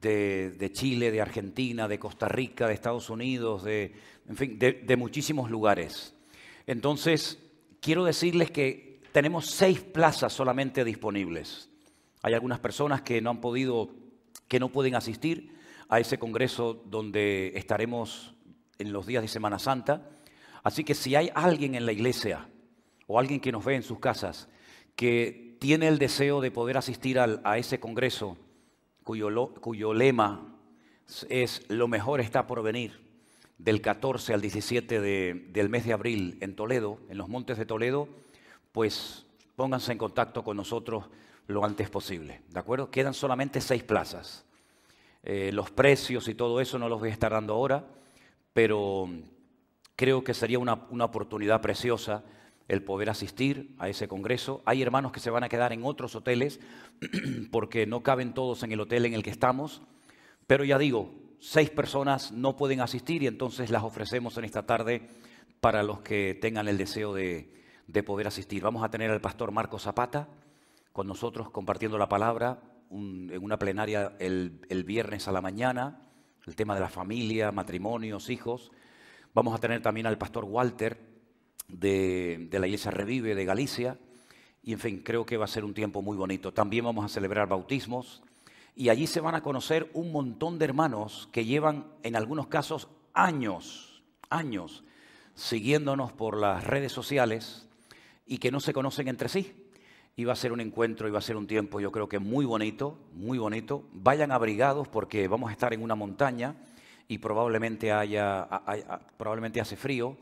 [0.00, 3.92] de, Chile, de Argentina, de Costa Rica, de Estados Unidos, de,
[4.28, 6.14] en fin, de, muchísimos lugares.
[6.66, 7.38] Entonces,
[7.80, 11.70] quiero decirles que tenemos seis plazas solamente disponibles.
[12.22, 13.90] Hay algunas personas que no han podido,
[14.46, 15.56] que no pueden asistir
[15.88, 18.34] a ese congreso donde estaremos
[18.78, 20.10] en los días de Semana Santa.
[20.62, 22.46] Así que si hay alguien en la iglesia
[23.06, 24.48] o alguien que nos ve en sus casas
[24.94, 28.36] que tiene el deseo de poder asistir a ese congreso
[29.08, 30.54] cuyo, cuyo lema
[31.30, 33.00] es lo mejor está por venir,
[33.56, 38.06] del 14 al 17 del mes de abril en Toledo, en los montes de Toledo,
[38.70, 39.24] pues
[39.56, 41.06] pónganse en contacto con nosotros
[41.46, 42.90] lo antes posible, ¿de acuerdo?
[42.90, 44.44] Quedan solamente seis plazas.
[45.22, 47.86] Eh, los precios y todo eso no los voy a estar dando ahora,
[48.52, 49.08] pero
[49.96, 52.22] creo que sería una, una oportunidad preciosa
[52.68, 54.62] el poder asistir a ese congreso.
[54.66, 56.60] Hay hermanos que se van a quedar en otros hoteles
[57.50, 59.82] porque no caben todos en el hotel en el que estamos,
[60.46, 61.10] pero ya digo,
[61.40, 65.08] seis personas no pueden asistir y entonces las ofrecemos en esta tarde
[65.60, 67.56] para los que tengan el deseo de,
[68.06, 68.62] poder asistir.
[68.62, 70.28] Vamos a tener al pastor Marco Zapata
[70.92, 72.60] con nosotros compartiendo la palabra
[72.90, 76.02] en una plenaria el, el viernes a la mañana,
[76.46, 78.70] el tema de la familia, matrimonios, hijos.
[79.34, 81.17] Vamos a tener también al pastor Walter
[81.68, 83.98] de, la Iglesia Revive de Galicia.
[84.62, 86.52] Y en fin, creo que va a ser un tiempo muy bonito.
[86.52, 88.22] También vamos a celebrar bautismos.
[88.74, 92.88] Y allí se van a conocer un montón de hermanos que llevan, en algunos casos,
[93.12, 94.84] años, años,
[95.34, 97.66] siguiéndonos por las redes sociales
[98.26, 99.52] y que no se conocen entre sí.
[100.16, 102.18] Y va a ser un encuentro y va a ser un tiempo, yo creo que
[102.18, 103.84] muy bonito, muy bonito.
[103.92, 106.56] Vayan abrigados porque vamos a estar en una montaña
[107.06, 108.48] y probablemente haya
[109.16, 110.16] probablemente hace frío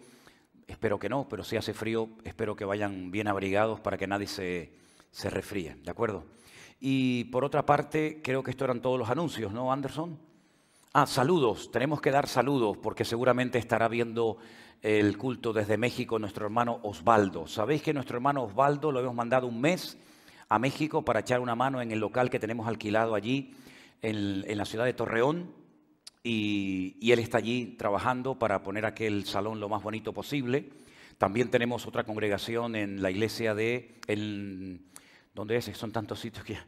[0.67, 4.27] Espero que no, pero si hace frío, espero que vayan bien abrigados para que nadie
[4.27, 4.73] se,
[5.11, 6.25] se resfríe, ¿de acuerdo?
[6.81, 10.19] Y por otra parte, creo que estos eran todos los anuncios, ¿no, Anderson?
[10.93, 14.39] Ah, saludos, tenemos que dar saludos porque seguramente estará viendo
[14.83, 17.47] el culto desde México nuestro hermano Osvaldo.
[17.47, 19.99] Sabéis que nuestro hermano Osvaldo lo hemos mandado un mes
[20.49, 23.55] a México para echar una mano en el local que tenemos alquilado allí
[24.03, 25.51] en, en la ciudad de Torreón
[26.27, 30.69] y, él está allí trabajando para poner aquel salón lo más bonito posible.
[31.19, 34.81] También tenemos otra congregación en la iglesia de, el,
[35.35, 35.65] ¿dónde es?
[35.75, 36.59] Son tantos sitios que...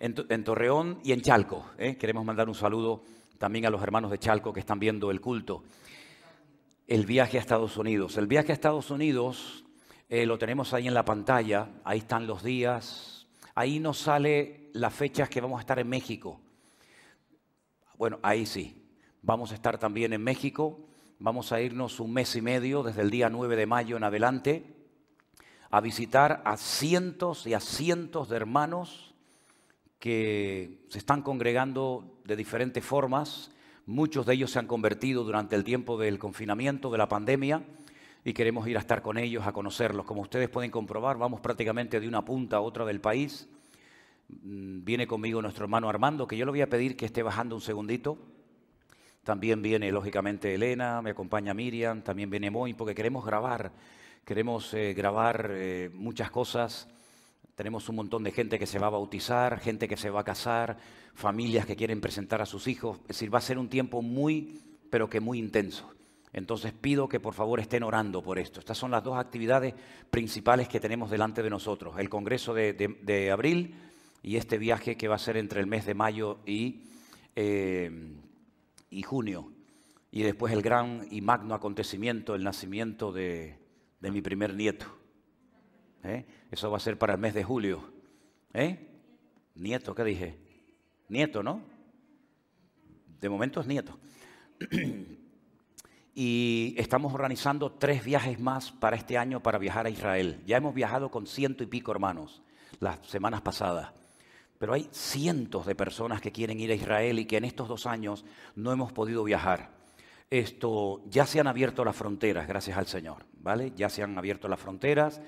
[0.00, 1.70] En, Torreón y en Chalco.
[1.76, 1.96] ¿eh?
[1.96, 3.02] Queremos mandar un saludo
[3.36, 5.64] también a los hermanos de Chalco que están viendo el culto.
[6.86, 8.16] El viaje a Estados Unidos.
[8.16, 9.64] El viaje a Estados Unidos
[10.08, 11.68] eh, lo tenemos ahí en la pantalla.
[11.82, 13.26] Ahí están los días.
[13.56, 16.40] Ahí nos sale las fechas que vamos a estar en México.
[17.96, 18.77] Bueno, ahí sí.
[19.28, 20.80] Vamos a estar también en México.
[21.18, 24.74] Vamos a irnos un mes y medio, desde el día 9 de mayo en adelante,
[25.68, 29.14] a visitar a cientos y a cientos de hermanos
[29.98, 33.50] que se están congregando de diferentes formas.
[33.84, 37.62] Muchos de ellos se han convertido durante el tiempo del confinamiento, de la pandemia,
[38.24, 40.06] y queremos ir a estar con ellos, a conocerlos.
[40.06, 43.46] Como ustedes pueden comprobar, vamos prácticamente de una punta a otra del país.
[44.30, 47.54] Mm, viene conmigo nuestro hermano Armando, que yo le voy a pedir que esté bajando
[47.56, 48.16] un segundito.
[49.28, 53.72] También viene, lógicamente, Elena, me acompaña Miriam, también viene Moy, porque queremos grabar,
[54.24, 56.88] queremos eh, grabar eh, muchas cosas.
[57.54, 60.24] Tenemos un montón de gente que se va a bautizar, gente que se va a
[60.24, 60.78] casar,
[61.12, 63.00] familias que quieren presentar a sus hijos.
[63.02, 65.92] Es decir, va a ser un tiempo muy, pero que muy intenso.
[66.32, 68.60] Entonces pido que por favor estén orando por esto.
[68.60, 69.74] Estas son las dos actividades
[70.08, 71.98] principales que tenemos delante de nosotros.
[71.98, 73.74] El Congreso de, abril
[74.22, 76.84] y este viaje que va a ser entre el mes de mayo y
[77.36, 77.90] eh,
[78.90, 79.52] y junio.
[80.10, 83.58] Y después el gran y magno acontecimiento, el nacimiento de,
[84.00, 84.86] mi primer nieto.
[86.02, 86.24] ¿Eh?
[86.50, 87.92] Eso va a ser para el mes de julio.
[88.54, 88.88] ¿Eh?
[89.54, 90.38] Nieto, ¿qué dije?
[91.08, 91.62] Nieto, ¿no?
[93.20, 93.98] De momento es nieto.
[96.14, 100.42] y estamos organizando tres viajes más para este año para viajar a Israel.
[100.46, 102.42] Ya hemos viajado con ciento y pico hermanos
[102.80, 103.92] las semanas pasadas.
[104.58, 107.86] Pero hay cientos de personas que quieren ir a Israel y que en estos dos
[107.86, 108.24] años
[108.56, 109.70] no hemos podido viajar.
[110.30, 113.72] Esto, ya se han abierto las fronteras, gracias al Señor, ¿vale?
[113.76, 115.22] Ya se han abierto las fronteras.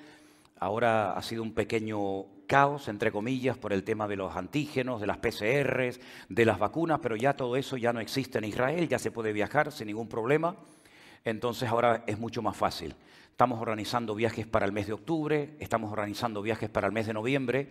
[0.58, 5.06] Ahora ha sido un pequeño caos, entre comillas, por el tema de los antígenos, de
[5.06, 8.98] las PCRs, de las vacunas, pero ya todo eso ya no existe en Israel, ya
[8.98, 10.56] se puede viajar sin ningún problema.
[11.24, 12.94] Entonces ahora es mucho más fácil.
[13.30, 17.14] Estamos organizando viajes para el mes de octubre, estamos organizando viajes para el mes de
[17.14, 17.70] noviembre.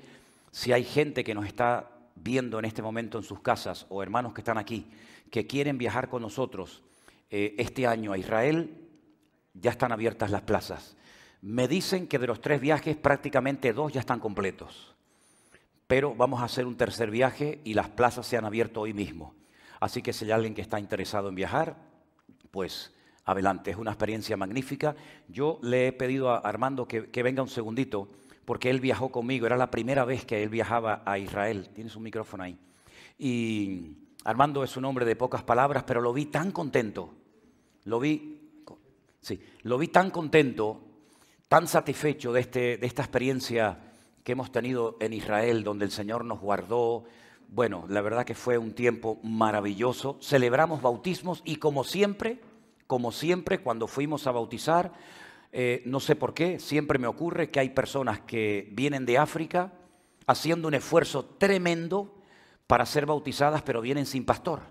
[0.52, 4.34] Si hay gente que nos está viendo en este momento en sus casas o hermanos
[4.34, 4.90] que están aquí
[5.32, 6.82] que quieren viajar con nosotros
[7.30, 8.76] eh, este año a Israel,
[9.54, 10.98] ya están abiertas las plazas.
[11.42, 14.96] Me dicen que de los tres viajes prácticamente dos ya están completos,
[15.88, 19.36] pero vamos a hacer un tercer viaje y las plazas se han abierto hoy mismo.
[19.80, 21.78] Así que si hay alguien que está interesado en viajar,
[22.52, 22.94] pues
[23.24, 24.96] adelante, es una experiencia magnífica.
[25.28, 28.10] Yo le he pedido a Armando que, que venga un segundito,
[28.50, 31.70] porque él viajó conmigo, era la primera vez que él viajaba a Israel.
[31.72, 32.58] Tienes un micrófono ahí.
[33.20, 33.92] Y
[34.24, 37.14] Armando es un hombre de pocas palabras, pero lo vi tan contento,
[37.84, 38.42] lo vi,
[39.22, 40.82] sí, lo vi tan contento,
[41.48, 43.94] tan satisfecho de, este, de esta experiencia
[44.24, 47.04] que hemos tenido en Israel, donde el Señor nos guardó.
[47.50, 50.18] Bueno, la verdad que fue un tiempo maravilloso.
[50.24, 52.42] Celebramos bautismos y como siempre,
[52.88, 54.92] como siempre, cuando fuimos a bautizar,
[55.52, 59.74] eh, no sé por qué, siempre me ocurre que hay personas que vienen de África
[60.28, 62.16] haciendo un esfuerzo tremendo
[62.68, 64.62] para ser bautizadas, pero vienen sin pastor.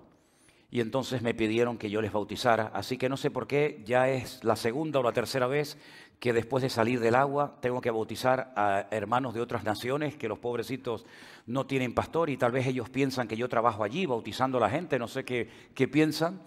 [0.71, 2.71] Y entonces me pidieron que yo les bautizara.
[2.75, 5.79] Así que no sé por qué, ya es la segunda o la tercera vez
[6.21, 10.29] que después de salir del agua tengo que bautizar a hermanos de otras naciones, que
[10.29, 11.07] los pobrecitos
[11.47, 14.71] no tienen pastor y tal vez ellos piensan que yo trabajo allí bautizando a la
[14.71, 16.41] gente, no sé qué, qué piensan.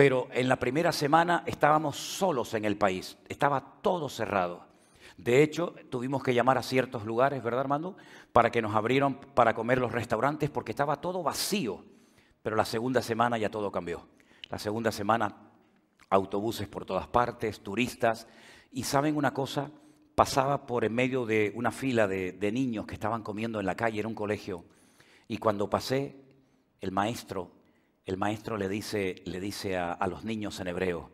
[0.00, 4.64] Pero en la primera semana estábamos solos en el país, estaba todo cerrado.
[5.18, 7.98] De hecho, tuvimos que llamar a ciertos lugares, ¿verdad, Armando?
[8.32, 11.84] Para que nos abrieran para comer los restaurantes porque estaba todo vacío.
[12.40, 14.08] Pero la segunda semana ya todo cambió.
[14.48, 15.36] La segunda semana,
[16.08, 18.26] autobuses por todas partes, turistas.
[18.72, 19.70] Y saben una cosa,
[20.14, 24.00] pasaba por en medio de una fila de, niños que estaban comiendo en la calle,
[24.00, 24.64] en un colegio.
[25.28, 26.16] Y cuando pasé,
[26.80, 27.59] el maestro,
[28.06, 31.10] el maestro le dice, le dice a los niños en hebreo,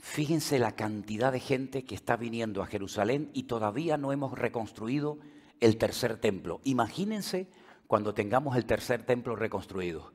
[0.00, 5.18] Fíjense la cantidad de gente que está viniendo a Jerusalén y todavía no hemos reconstruido
[5.60, 6.60] el tercer templo.
[6.62, 7.48] Imagínense
[7.88, 10.12] cuando tengamos el tercer templo reconstruido,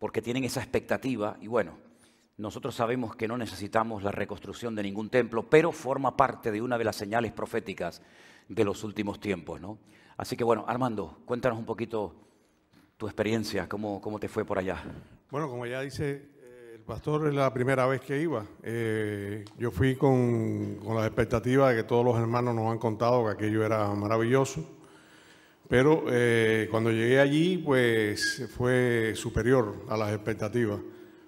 [0.00, 1.78] porque tienen esa expectativa y bueno,
[2.38, 6.76] nosotros sabemos que no necesitamos la reconstrucción de ningún templo, pero forma parte de una
[6.76, 8.02] de las señales proféticas
[8.48, 9.78] de los últimos tiempos, ¿no?
[10.16, 12.25] Así que bueno, Armando, cuéntanos un poquito
[12.96, 14.82] tu experiencia, cómo, cómo te fue por allá.
[15.30, 16.36] Bueno, como ya dice
[16.86, 18.46] Pastor, es la primera vez que iba.
[18.62, 23.26] Eh, yo fui con, con las expectativas de que todos los hermanos nos han contado
[23.26, 24.64] que aquello era maravilloso,
[25.68, 30.78] pero eh, cuando llegué allí, pues fue superior a las expectativas.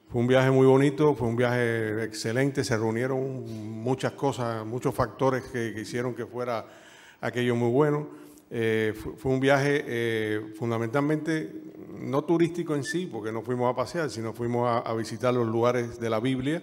[0.08, 3.44] Fue un viaje muy bonito, fue un viaje excelente, se reunieron
[3.82, 6.66] muchas cosas, muchos factores que, que hicieron que fuera
[7.20, 8.27] aquello muy bueno.
[8.50, 11.52] Eh, fue, un viaje eh, fundamentalmente
[12.00, 16.00] no turístico en sí, porque no fuimos a pasear, sino fuimos a, visitar los lugares
[16.00, 16.62] de la Biblia.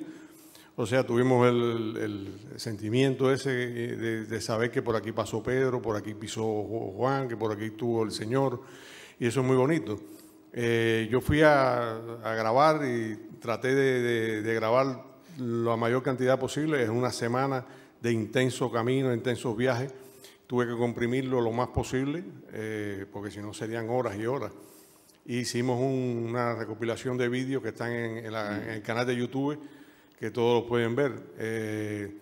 [0.77, 6.13] O sea, tuvimos el, sentimiento ese de, saber que por aquí pasó Pedro, por aquí
[6.13, 6.43] pisó
[6.95, 8.61] Juan, que por aquí estuvo el Señor,
[9.19, 9.99] y eso es muy bonito.
[10.53, 15.03] Eh, yo fui a, grabar y traté de, de grabar
[15.37, 17.65] la mayor cantidad posible, es una semana
[18.01, 19.93] de intenso camino, intensos viajes
[20.47, 22.23] Tuve que comprimirlo lo más posible,
[22.53, 24.51] eh, porque si no serían horas y horas.
[25.25, 29.57] Hicimos una recopilación de vídeos que están en, el canal de YouTube,
[30.19, 31.13] que todos los pueden ver.
[31.39, 32.15] Eh,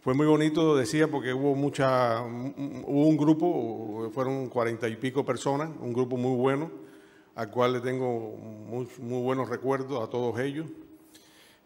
[0.00, 5.70] fue muy bonito, decía, porque hubo mucha, hubo un grupo, fueron cuarenta y pico personas,
[5.80, 6.72] un grupo muy bueno,
[7.36, 10.66] al cual le tengo muy, muy buenos recuerdos a todos ellos.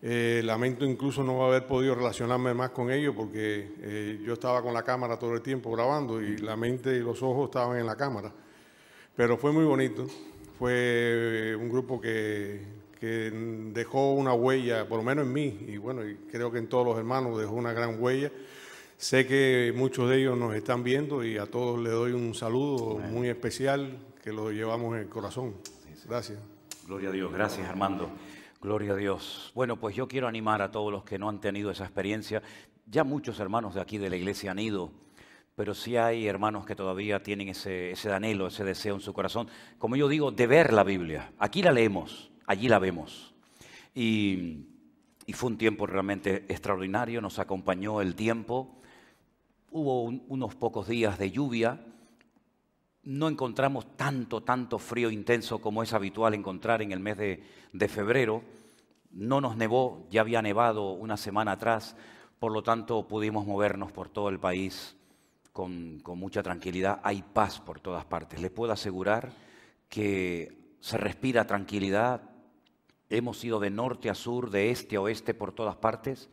[0.01, 4.73] Eh, lamento incluso no haber podido relacionarme más con ellos porque eh, yo estaba con
[4.73, 7.97] la cámara todo el tiempo grabando y la mente y los ojos estaban en la
[7.97, 8.33] cámara.
[9.17, 10.07] Pero fue muy bonito.
[10.57, 12.63] Fue eh, un grupo que,
[12.99, 13.31] que
[13.73, 16.87] dejó una huella, por lo menos en mí, y bueno, y creo que en todos
[16.87, 18.31] los hermanos dejó una gran huella.
[18.97, 22.99] Sé que muchos de ellos nos están viendo y a todos les doy un saludo
[22.99, 25.55] muy especial que lo llevamos en el corazón.
[26.09, 26.39] Gracias.
[26.87, 27.33] Gloria a Dios.
[27.33, 28.11] Gracias, Armando.
[28.61, 29.53] Gloria a Dios.
[29.55, 32.43] Bueno, pues yo quiero animar a todos los que no han tenido esa experiencia.
[32.87, 34.91] Ya muchos hermanos de aquí de la iglesia han ido,
[35.55, 39.49] pero sí hay hermanos que todavía tienen ese, ese anhelo, ese deseo en su corazón.
[39.79, 41.33] Como yo digo, de ver la Biblia.
[41.39, 43.33] Aquí la leemos, allí la vemos.
[43.95, 44.65] Y,
[45.35, 48.81] fue un tiempo realmente extraordinario, nos acompañó el tiempo.
[49.71, 51.81] Hubo unos pocos días de lluvia,
[53.05, 58.43] no encontramos tanto, tanto frío intenso como es habitual encontrar en el mes de, febrero.
[59.11, 61.97] No nos nevó, ya había nevado una semana atrás,
[62.39, 64.97] por lo tanto pudimos movernos por todo el país
[65.53, 68.41] con, mucha tranquilidad, hay paz por todas partes.
[68.41, 69.33] Les puedo asegurar
[69.89, 72.23] que se respira tranquilidad,
[73.09, 76.29] hemos ido de norte a sur, de este a oeste por todas partes.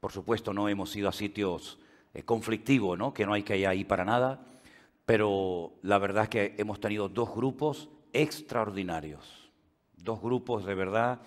[0.00, 1.78] Por supuesto, no hemos ido a sitios
[2.12, 3.14] eh, conflictivos, ¿no?
[3.14, 4.44] que no hay que ir ahí para nada,
[5.10, 9.50] pero la verdad es que hemos tenido dos grupos extraordinarios,
[9.96, 11.20] dos grupos de verdad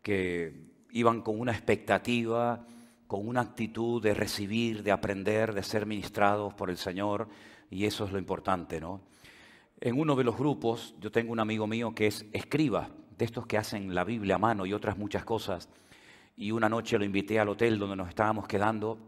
[0.00, 2.64] que iban con una expectativa,
[3.08, 7.26] con una actitud de recibir, de aprender, de ser ministrados por el Señor,
[7.68, 9.00] y eso es lo importante, ¿no?
[9.80, 13.44] En uno de los grupos, yo tengo un amigo mío que es escriba, de estos
[13.44, 15.68] que hacen la Biblia a mano y otras muchas cosas,
[16.36, 19.00] y una noche lo invité al hotel donde nos estábamos quedando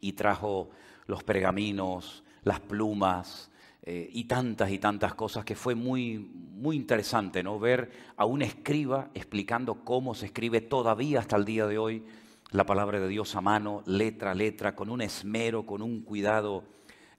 [0.00, 0.70] y trajo
[1.04, 3.50] los pergaminos, las plumas,
[3.86, 7.58] eh, y tantas y tantas cosas que fue muy, muy interesante ¿no?
[7.58, 12.02] ver a un escriba explicando cómo se escribe todavía hasta el día de hoy
[12.50, 16.64] la palabra de Dios a mano, letra a letra, con un esmero, con un cuidado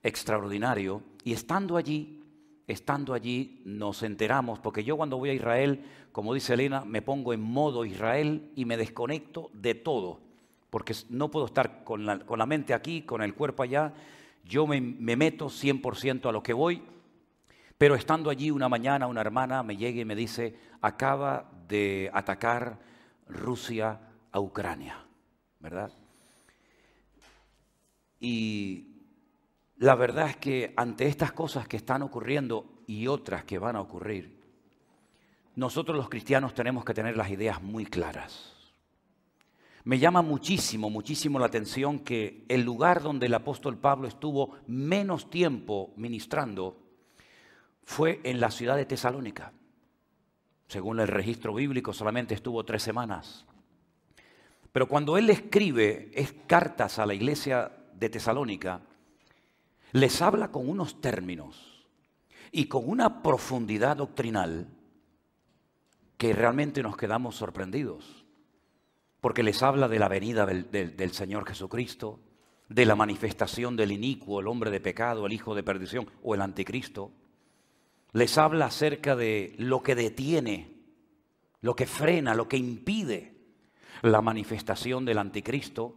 [0.02, 1.02] extraordinario.
[1.22, 2.24] Y estando allí,
[2.66, 7.32] estando allí, nos enteramos, porque yo cuando voy a Israel, como dice Elena, me pongo
[7.32, 10.18] en modo Israel y me desconecto de todo,
[10.70, 13.92] porque no puedo estar con la, con la mente aquí, con el cuerpo allá,
[14.48, 16.82] yo me, meto 100% a lo que voy,
[17.78, 22.78] pero estando allí una mañana una hermana me llega y me dice, acaba de atacar
[23.28, 25.04] Rusia a Ucrania,
[25.60, 25.92] ¿verdad?
[28.20, 28.86] Y
[29.76, 33.80] la verdad es que ante estas cosas que están ocurriendo y otras que van a
[33.80, 34.36] ocurrir,
[35.54, 38.55] nosotros los cristianos tenemos que tener las ideas muy claras.
[39.86, 45.30] Me llama muchísimo, muchísimo la atención que el lugar donde el apóstol Pablo estuvo menos
[45.30, 46.76] tiempo ministrando
[47.84, 49.52] fue en la ciudad de Tesalónica.
[50.66, 53.46] Según el registro bíblico, solamente estuvo tres semanas.
[54.72, 58.80] Pero cuando él escribe es cartas a la iglesia de Tesalónica,
[59.92, 61.86] les habla con unos términos
[62.50, 64.66] y con una profundidad doctrinal
[66.18, 68.15] que realmente nos quedamos sorprendidos
[69.26, 72.20] porque les habla de la venida del, Señor Jesucristo,
[72.68, 76.42] de la manifestación del inicuo, el hombre de pecado, el hijo de perdición o el
[76.42, 77.10] anticristo.
[78.12, 80.76] Les habla acerca de lo que detiene,
[81.60, 83.34] lo que frena, lo que impide
[84.02, 85.96] la manifestación del anticristo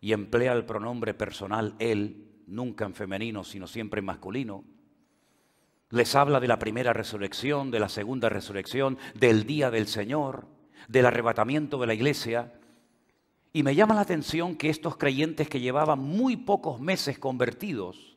[0.00, 4.64] y emplea el pronombre personal él, nunca en femenino, sino siempre en masculino.
[5.90, 10.55] Les habla de la primera resurrección, de la segunda resurrección, del día del Señor
[10.88, 12.52] del arrebatamiento de la iglesia.
[13.52, 18.16] Y me llama la atención que estos creyentes que llevaban muy pocos meses convertidos,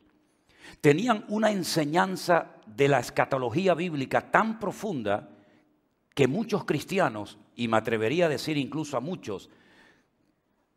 [0.81, 5.29] tenían una enseñanza de la escatología bíblica tan profunda
[6.13, 9.49] que muchos cristianos, y me atrevería a decir incluso a muchos,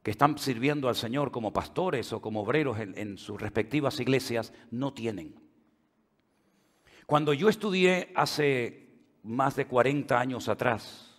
[0.02, 4.52] que están sirviendo al Señor como pastores o como obreros en, en, sus respectivas iglesias,
[4.70, 5.34] no tienen.
[7.06, 8.88] Cuando yo estudié hace
[9.22, 11.11] más de 40 años atrás,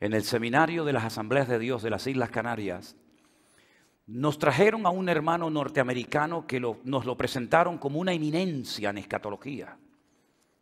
[0.00, 2.96] en el seminario de las Asambleas de Dios de las Islas Canarias,
[4.06, 9.78] nos trajeron a un hermano norteamericano que nos lo presentaron como una eminencia en escatología,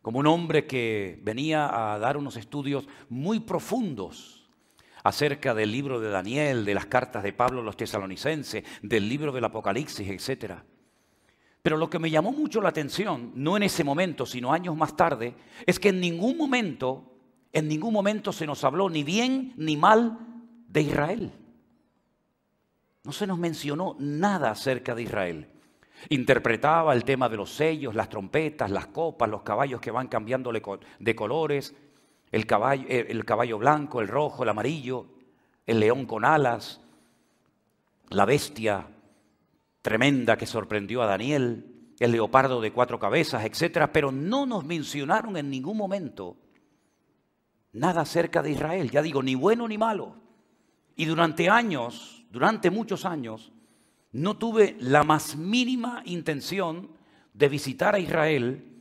[0.01, 4.49] como un hombre que venía a dar unos estudios muy profundos
[5.03, 9.31] acerca del libro de Daniel, de las cartas de Pablo a los tesalonicenses, del libro
[9.31, 10.55] del Apocalipsis, etc.
[11.61, 14.95] Pero lo que me llamó mucho la atención, no en ese momento, sino años más
[14.95, 15.35] tarde,
[15.67, 17.14] es que en ningún momento
[17.55, 20.19] en ningún momento se nos habló ni bien ni mal
[20.67, 21.31] de Israel.
[23.05, 25.47] No se nos mencionó nada acerca de Israel.
[26.09, 30.51] Interpretaba el tema de los sellos, las trompetas, las copas, los caballos que van cambiando
[30.51, 31.73] de colores,
[32.29, 35.05] el caballo, eh, el caballo blanco, el rojo, el amarillo,
[35.65, 36.81] el león con alas,
[38.09, 38.85] la bestia
[39.81, 43.89] tremenda que sorprendió a Daniel, el leopardo de cuatro cabezas, etc.
[43.93, 46.35] Pero no nos mencionaron en ningún momento
[47.75, 50.15] nada acerca de Israel, ya digo, ni bueno ni malo.
[50.95, 53.51] Y durante años, durante muchos años,
[54.13, 56.89] no tuve la más mínima intención
[57.33, 58.71] de visitar a Israel,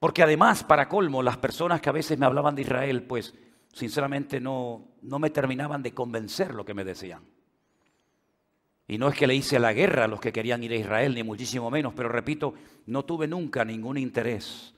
[0.00, 3.34] porque además, para colmo, las personas que a veces me hablaban de Israel, pues
[3.72, 7.22] sinceramente no, no me terminaban de convencer lo que me decían.
[8.88, 11.14] Y no es que le hice la guerra a los que querían ir a Israel,
[11.14, 12.54] ni muchísimo menos, pero repito,
[12.86, 14.74] no tuve nunca ningún interés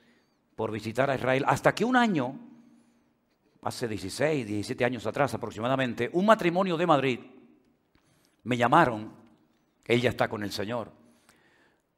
[0.63, 2.39] por visitar a Israel, hasta que un año,
[3.63, 7.19] hace 16, 17 años atrás aproximadamente, un matrimonio de Madrid,
[8.45, 9.13] me llamaron,
[9.85, 10.93] ella está con el Señor,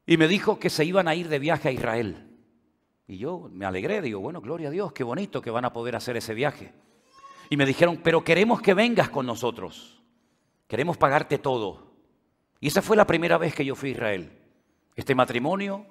[0.06, 2.26] y me dijo que se iban a ir de viaje a Israel.
[3.06, 5.94] Y yo me alegré, digo, bueno, gloria a Dios, qué bonito que van a poder
[5.94, 6.72] hacer ese viaje.
[7.50, 10.02] Y me dijeron, pero queremos que vengas con nosotros,
[10.66, 11.92] queremos pagarte todo.
[12.60, 14.32] Y esa fue la primera vez que yo fui a Israel.
[14.96, 15.86] Este matrimonio,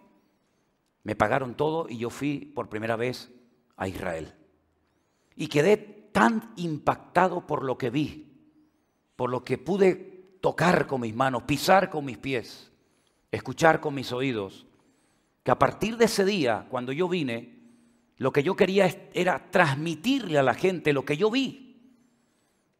[1.03, 3.31] me pagaron todo y yo fui por primera vez
[3.75, 4.33] a Israel.
[5.35, 8.31] Y quedé tan impactado por lo que vi,
[9.15, 12.71] por lo que pude tocar con mis manos, pisar con mis pies,
[13.31, 14.65] escuchar con mis oídos,
[15.43, 17.59] que a partir de ese día, cuando yo vine,
[18.17, 21.59] lo que yo quería era transmitirle a la gente lo que yo vi.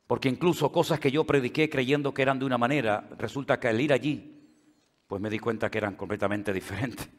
[0.08, 3.82] Porque incluso cosas que yo prediqué creyendo que eran de una manera, resulta que al
[3.82, 4.40] ir allí,
[5.08, 7.10] pues me di cuenta que eran completamente diferentes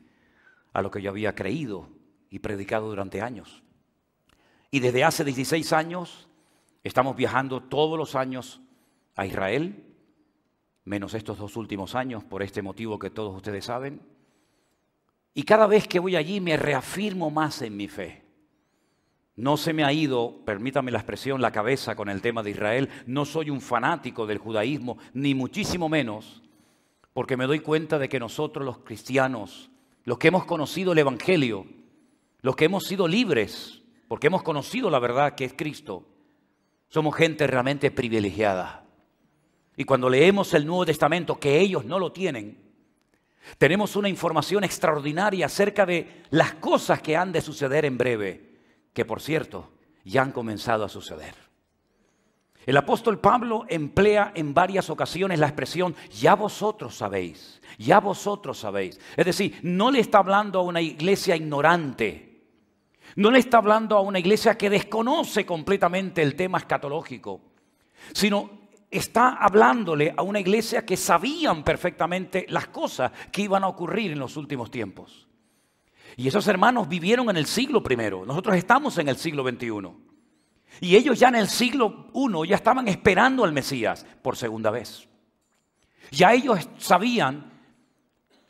[0.75, 1.89] a lo que yo había creído
[2.29, 3.63] y predicado durante años.
[4.71, 6.29] Y desde hace 16 años
[6.83, 8.61] estamos viajando todos los años
[9.15, 9.85] a Israel,
[10.85, 14.03] menos estos dos últimos años, por este motivo que todos ustedes saben.
[15.33, 18.25] Y cada vez que voy allí me reafirmo más en mi fe.
[19.37, 22.89] No se me ha ido, permítame la expresión, la cabeza con el tema de Israel.
[23.07, 26.43] No soy un fanático del judaísmo, ni muchísimo menos,
[27.13, 29.71] porque me doy cuenta de que nosotros los cristianos,
[30.05, 31.67] los que hemos conocido el Evangelio,
[32.41, 36.07] los que hemos sido libres, porque hemos conocido la verdad que es Cristo,
[36.89, 38.85] somos gente realmente privilegiada.
[39.77, 42.63] Y cuando leemos el Nuevo Testamento, que ellos no lo tienen,
[43.59, 48.59] tenemos una información extraordinaria acerca de las cosas que han de suceder en breve,
[48.93, 49.71] que por cierto
[50.05, 51.44] ya han comenzado a suceder.
[52.67, 58.99] El apóstol Pablo emplea en varias ocasiones la expresión, ya vosotros sabéis, ya vosotros sabéis.
[59.17, 62.43] Es decir, no le está hablando a una iglesia ignorante,
[63.17, 67.41] no le está hablando a una iglesia que desconoce completamente el tema escatológico,
[68.13, 74.13] sino está hablándole a una iglesia que sabían perfectamente las cosas que iban a ocurrir
[74.13, 75.29] en los últimos tiempos.
[76.17, 80.14] Y esos hermanos vivieron en el siglo primero, nosotros estamos en el siglo XXI.
[80.81, 85.09] Y ellos ya en el siglo I ya estaban esperando al Mesías por segunda vez.
[86.11, 87.53] Ya ellos sabían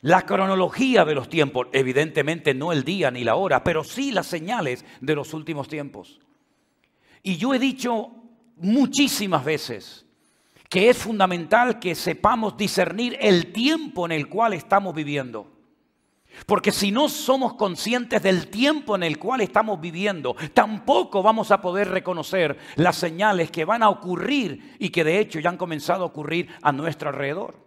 [0.01, 4.27] la cronología de los tiempos, evidentemente no el día ni la hora, pero sí las
[4.27, 6.19] señales de los últimos tiempos.
[7.23, 8.11] Y yo he dicho
[8.57, 10.05] muchísimas veces
[10.69, 15.54] que es fundamental que sepamos discernir el tiempo en el cual estamos viviendo.
[16.45, 21.61] Porque si no somos conscientes del tiempo en el cual estamos viviendo, tampoco vamos a
[21.61, 26.03] poder reconocer las señales que van a ocurrir y que de hecho ya han comenzado
[26.03, 27.65] a ocurrir a nuestro alrededor.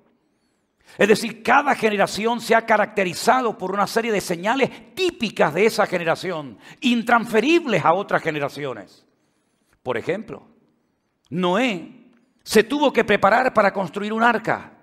[0.97, 5.87] Es decir, cada generación se ha caracterizado por una serie de señales típicas de esa
[5.87, 9.05] generación, intransferibles a otras generaciones.
[9.83, 10.47] Por ejemplo,
[11.31, 12.11] Noé
[12.43, 14.78] se tuvo que preparar para construir un arca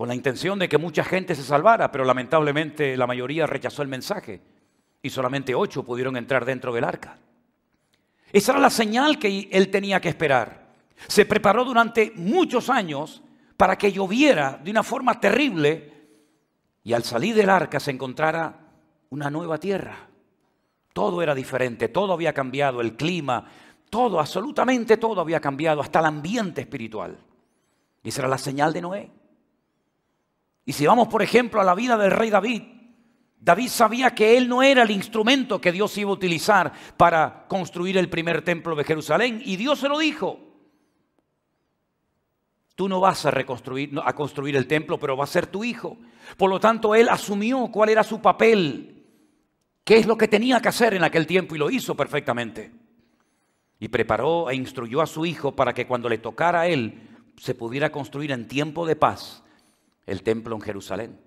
[0.00, 3.88] con la intención de que mucha gente se salvara, pero lamentablemente la mayoría rechazó el
[3.88, 4.40] mensaje
[5.02, 7.18] y solamente ocho pudieron entrar dentro del arca.
[8.32, 10.68] Esa era la señal que él tenía que esperar.
[11.06, 13.20] Se preparó durante muchos años
[13.58, 15.92] para que lloviera de una forma terrible
[16.82, 18.54] y al salir del arca se encontrara
[19.10, 20.08] una nueva tierra.
[20.94, 23.44] Todo era diferente, todo había cambiado, el clima,
[23.90, 27.18] todo, absolutamente todo había cambiado, hasta el ambiente espiritual.
[28.02, 29.19] Y esa era la señal de Noé.
[30.64, 32.62] Y si vamos, por ejemplo, a la vida del rey David,
[33.40, 37.96] David sabía que él no era el instrumento que Dios iba a utilizar para construir
[37.96, 39.40] el primer templo de Jerusalén.
[39.44, 40.38] Y Dios se lo dijo.
[42.74, 45.96] Tú no vas a reconstruir, a construir el templo, pero va a ser tu hijo.
[46.36, 49.04] Por lo tanto, él asumió cuál era su papel,
[49.84, 52.72] qué es lo que tenía que hacer en aquel tiempo y lo hizo perfectamente.
[53.78, 57.08] Y preparó e instruyó a su hijo para que cuando le tocara a él
[57.38, 59.42] se pudiera construir en tiempo de paz
[60.06, 61.20] el templo en Jerusalén.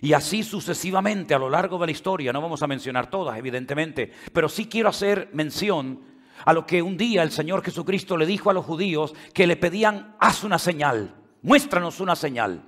[0.00, 4.12] Y así sucesivamente a lo largo de la historia, no vamos a mencionar todas, evidentemente,
[4.32, 6.00] pero sí quiero hacer mención
[6.44, 9.56] a lo que un día el Señor Jesucristo le dijo a los judíos que le
[9.56, 12.62] pedían, haz una señal, muéstranos una señal.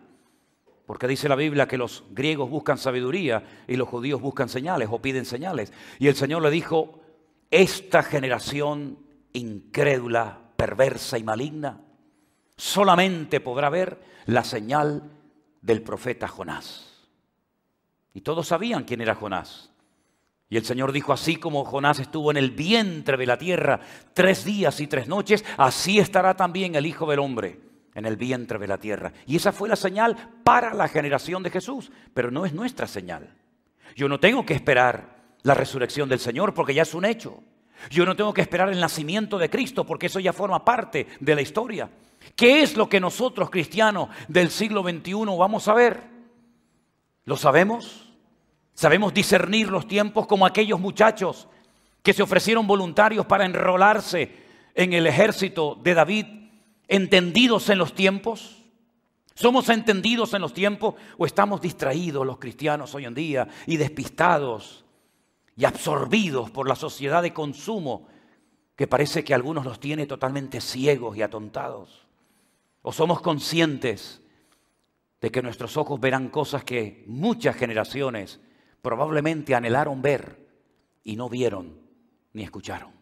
[0.86, 5.00] Porque dice la Biblia que los griegos buscan sabiduría y los judíos buscan señales o
[5.00, 5.72] piden señales.
[6.00, 7.00] Y el Señor le dijo,
[7.48, 8.98] esta generación
[9.32, 11.80] incrédula, perversa y maligna,
[12.60, 15.02] solamente podrá ver la señal
[15.62, 17.08] del profeta Jonás.
[18.12, 19.70] Y todos sabían quién era Jonás.
[20.50, 23.80] Y el Señor dijo, así como Jonás estuvo en el vientre de la tierra
[24.12, 27.60] tres días y tres noches, así estará también el Hijo del Hombre
[27.94, 29.12] en el vientre de la tierra.
[29.26, 33.32] Y esa fue la señal para la generación de Jesús, pero no es nuestra señal.
[33.96, 37.42] Yo no tengo que esperar la resurrección del Señor porque ya es un hecho.
[37.88, 41.34] Yo no tengo que esperar el nacimiento de Cristo porque eso ya forma parte de
[41.34, 41.88] la historia.
[42.40, 46.02] ¿Qué es lo que nosotros cristianos del siglo XXI vamos a ver?
[47.26, 48.14] ¿Lo sabemos?
[48.72, 51.48] ¿Sabemos discernir los tiempos como aquellos muchachos
[52.02, 54.34] que se ofrecieron voluntarios para enrolarse
[54.74, 56.24] en el ejército de David
[56.88, 58.64] entendidos en los tiempos?
[59.34, 64.86] ¿Somos entendidos en los tiempos o estamos distraídos los cristianos hoy en día y despistados
[65.58, 68.08] y absorbidos por la sociedad de consumo
[68.76, 72.06] que parece que algunos los tiene totalmente ciegos y atontados?
[72.82, 74.22] ¿O somos conscientes
[75.20, 78.40] de que nuestros ojos verán cosas que muchas generaciones
[78.80, 80.48] probablemente anhelaron ver
[81.04, 81.80] y no vieron
[82.32, 82.92] ni escucharon?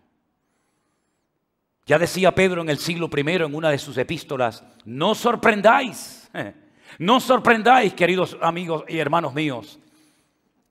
[1.86, 6.30] Ya decía Pedro en el siglo I en una de sus epístolas, no sorprendáis,
[6.98, 9.78] no sorprendáis, queridos amigos y hermanos míos,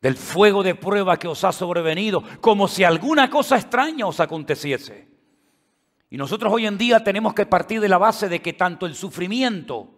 [0.02, 5.17] del fuego de prueba que os ha sobrevenido, como si alguna cosa extraña os aconteciese.
[6.10, 8.96] Y nosotros hoy en día tenemos que partir de la base de que tanto el
[8.96, 9.94] sufrimiento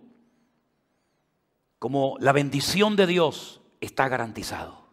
[1.77, 4.89] como la bendición de Dios está garantizado.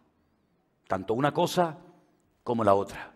[0.87, 1.77] Tanto una cosa
[2.43, 3.13] como la otra.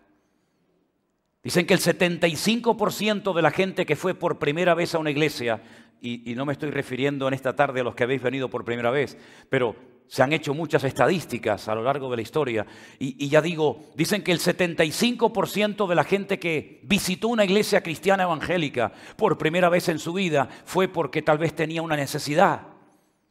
[1.42, 5.62] Dicen que el 75% de la gente que fue por primera vez a una iglesia,
[6.00, 8.90] y, no me estoy refiriendo en esta tarde a los que habéis venido por primera
[8.90, 9.16] vez,
[9.48, 9.76] pero
[10.12, 12.66] se han hecho muchas estadísticas a lo largo de la historia,
[12.98, 17.82] y, y ya digo, dicen que el 75% de la gente que visitó una iglesia
[17.82, 22.60] cristiana evangélica por primera vez en su vida fue porque tal vez tenía una necesidad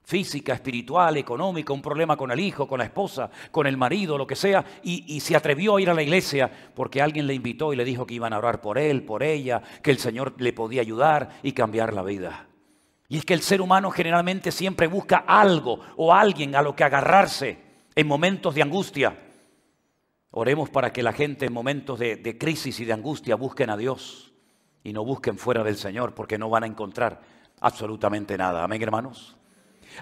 [0.01, 4.25] física, espiritual, económica, un problema con el hijo, con la esposa, con el marido, lo
[4.25, 7.75] que sea, y, se atrevió a ir a la iglesia porque alguien le invitó y
[7.75, 10.81] le dijo que iban a orar por él, por ella, que el Señor le podía
[10.81, 12.47] ayudar y cambiar la vida.
[13.11, 16.85] Y es que el ser humano generalmente siempre busca algo o alguien a lo que
[16.85, 17.57] agarrarse
[17.93, 19.19] en momentos de angustia.
[20.29, 23.75] Oremos para que la gente en momentos de, de crisis y de angustia busquen a
[23.75, 24.31] Dios
[24.81, 27.19] y no busquen fuera del Señor porque no van a encontrar
[27.59, 28.63] absolutamente nada.
[28.63, 29.35] Amén, hermanos.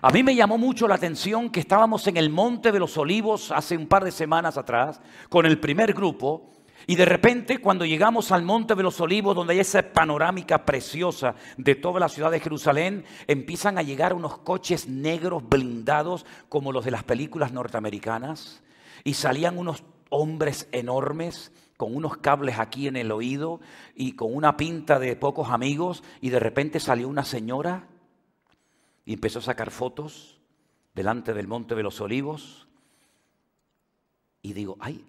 [0.04, 3.52] A mí me llamó mucho la atención que estábamos en el Monte de los Olivos
[3.52, 6.52] hace un par de semanas atrás con el primer grupo
[6.90, 11.36] y de repente cuando llegamos al Monte de los Olivos donde hay esa panorámica preciosa
[11.56, 16.84] de toda la ciudad de Jerusalén, empiezan a llegar unos coches negros blindados como los
[16.84, 18.64] de las películas norteamericanas
[19.04, 23.60] y salían unos hombres enormes con unos cables aquí en el oído
[23.94, 27.88] y con una pinta de pocos amigos y de repente salió una señora
[29.06, 30.40] y empezó a sacar fotos
[30.96, 32.68] delante del monte de los olivos.
[34.42, 35.06] Y digo, ay,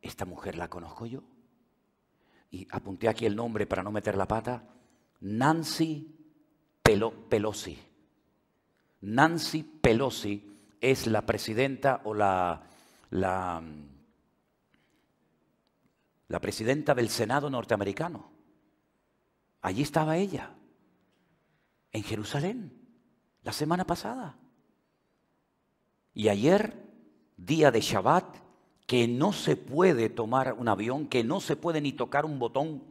[0.00, 1.22] esta mujer la conozco yo.
[2.50, 4.62] Y apunté aquí el nombre para no meter la pata.
[5.20, 6.14] Nancy
[6.82, 7.78] Pelosi.
[9.00, 12.62] Nancy Pelosi es la presidenta o la,
[13.10, 13.62] la,
[16.28, 18.30] la presidenta del Senado norteamericano.
[19.62, 20.54] Allí estaba ella
[21.92, 22.72] en Jerusalén
[23.42, 24.38] la semana pasada.
[26.14, 26.82] Y ayer,
[27.36, 28.45] día de Shabbat,
[28.86, 32.82] que no se puede tomar un avión, que no se puede ni tocar un botón,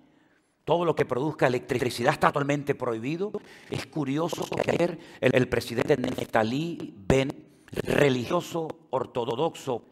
[0.66, 3.32] todo lo que produzca electricidad está totalmente prohibido.
[3.70, 7.30] Es curioso que ayer el, presidente Netalí Ben,
[7.68, 9.84] religioso ortodoxo,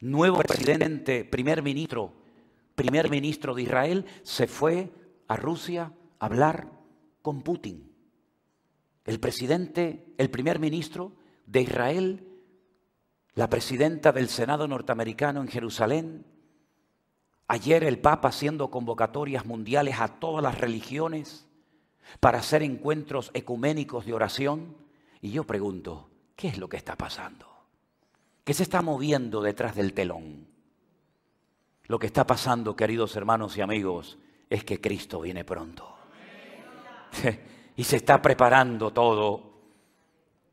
[0.00, 2.12] nuevo presidente, primer ministro,
[2.74, 4.90] primer ministro de Israel, se fue
[5.26, 6.70] a Rusia a hablar
[7.22, 7.90] con Putin
[9.10, 11.12] el presidente, el primer ministro
[11.46, 12.28] de Israel,
[13.34, 16.26] la presidenta del Senado norteamericano en Jerusalén,
[17.48, 21.46] ayer el Papa haciendo convocatorias mundiales a todas las religiones
[22.18, 24.76] para hacer encuentros ecuménicos de oración.
[25.20, 27.46] Y yo pregunto, ¿qué es lo que está pasando?
[28.44, 30.48] ¿Qué se está moviendo detrás del telón?
[31.84, 34.18] Lo que está pasando, queridos hermanos y amigos,
[34.48, 35.96] es que Cristo viene pronto.
[37.76, 39.50] y se está preparando todo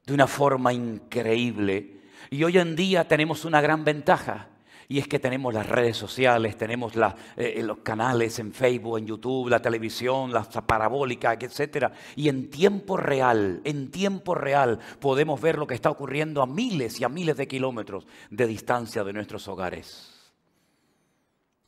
[0.05, 1.96] de una forma increíble.
[2.29, 4.49] Y hoy en día tenemos una gran ventaja.
[4.89, 6.93] Y es que tenemos las redes sociales, tenemos
[7.35, 11.91] eh, los canales en Facebook, en YouTube, la televisión, las parabólicas, etc.
[12.15, 17.01] Y en tiempo real, en tiempo real, podemos ver lo que está ocurriendo a miles
[17.01, 20.31] y a miles de kilómetros de distancia de nuestros hogares.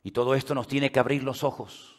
[0.02, 1.98] Y todo esto nos tiene que abrir los ojos,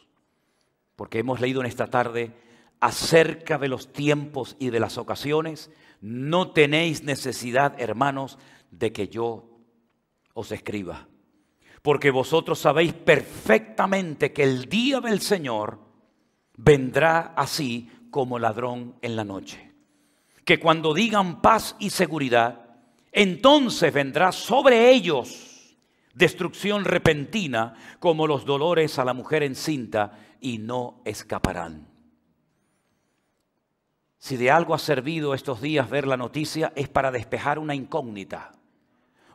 [0.95, 2.33] porque hemos leído en esta tarde
[2.79, 5.69] acerca de los tiempos y de las ocasiones,
[6.01, 8.37] no tenéis necesidad, hermanos,
[8.71, 9.59] de que yo
[10.33, 11.07] os escriba.
[11.81, 15.79] Porque vosotros sabéis perfectamente que el día del Señor
[16.57, 19.71] vendrá así como ladrón en la noche.
[20.43, 22.77] Que cuando digan paz y seguridad,
[23.11, 25.77] entonces vendrá sobre ellos
[26.13, 31.90] destrucción repentina como los dolores a la mujer encinta y no escaparán.
[34.21, 38.51] Si de algo ha servido estos días ver la noticia es para despejar una incógnita,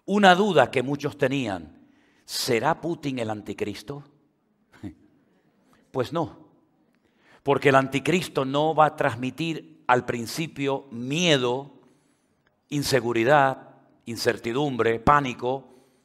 [0.04, 1.88] una duda que muchos tenían.
[2.24, 4.04] ¿Será Putin el anticristo?
[5.90, 6.38] Pues no,
[7.42, 11.72] Porque el anticristo no va a transmitir al principio miedo,
[12.68, 13.70] inseguridad,
[14.04, 15.64] incertidumbre, pánico,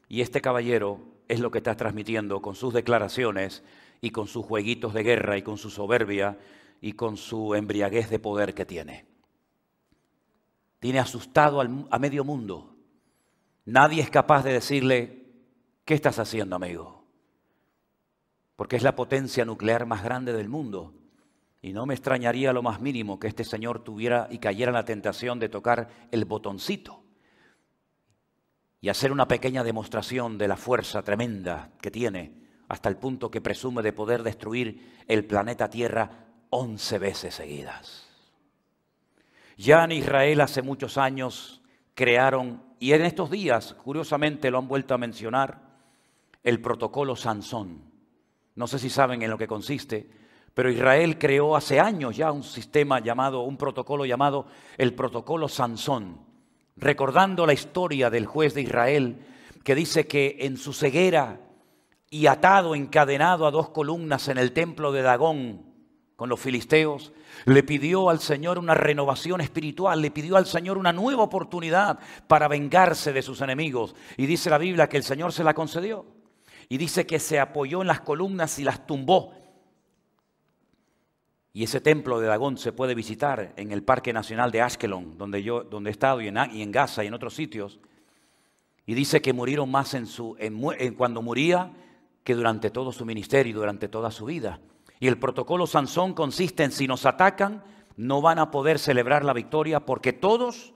[0.10, 3.64] y este caballero es lo que está transmitiendo con sus declaraciones
[4.02, 6.36] y con sus jueguitos de guerra y con su soberbia
[6.82, 9.06] y con su embriaguez de poder que tiene.
[10.80, 12.76] Tiene asustado a medio mundo.
[13.66, 15.28] Nadie es capaz de decirle,
[15.86, 17.06] ¿qué estás haciendo, amigo?
[18.56, 20.96] Porque es la potencia nuclear más grande del mundo.
[21.62, 24.86] Y no me extrañaría lo más mínimo que este señor tuviera y cayera en la
[24.86, 27.04] tentación de tocar el botoncito
[28.82, 33.42] y hacer una pequeña demostración de la fuerza tremenda que tiene hasta el punto que
[33.42, 38.08] presume de poder destruir el planeta Tierra once veces seguidas.
[39.58, 41.62] Ya en Israel hace muchos años
[41.96, 45.62] crearon, y en estos días, curiosamente lo han vuelto a mencionar,
[46.44, 47.82] el protocolo Sansón.
[48.56, 50.10] No sé si saben en lo que consiste,
[50.54, 54.48] pero Israel creó hace años ya un sistema llamado, un protocolo llamado
[54.78, 56.20] el protocolo Sansón,
[56.76, 59.26] recordando la historia del juez de Israel
[59.64, 61.40] que dice que en su ceguera
[62.10, 65.71] y atado, encadenado a dos columnas en el templo de Dagón
[66.22, 67.14] con los filisteos,
[67.46, 71.98] le pidió al Señor una renovación espiritual, le pidió al Señor una nueva oportunidad
[72.28, 73.96] para vengarse de sus enemigos.
[74.18, 76.06] Y dice la Biblia que el Señor se la concedió.
[76.70, 79.34] Y dice que se apoyó en las columnas y las tumbó
[81.54, 85.42] y ese templo de Dagón se puede visitar en el Parque Nacional de Ashkelon, donde
[85.42, 87.80] yo donde he estado, y en, Gaza y en otros sitios.
[88.86, 90.38] Y dice que murieron más en su,
[90.96, 91.74] cuando moría
[92.24, 94.60] que durante todo su ministerio y durante toda su vida.
[95.02, 97.64] Y el protocolo Sansón consiste en si nos atacan,
[97.98, 100.76] no van a poder celebrar la victoria porque todos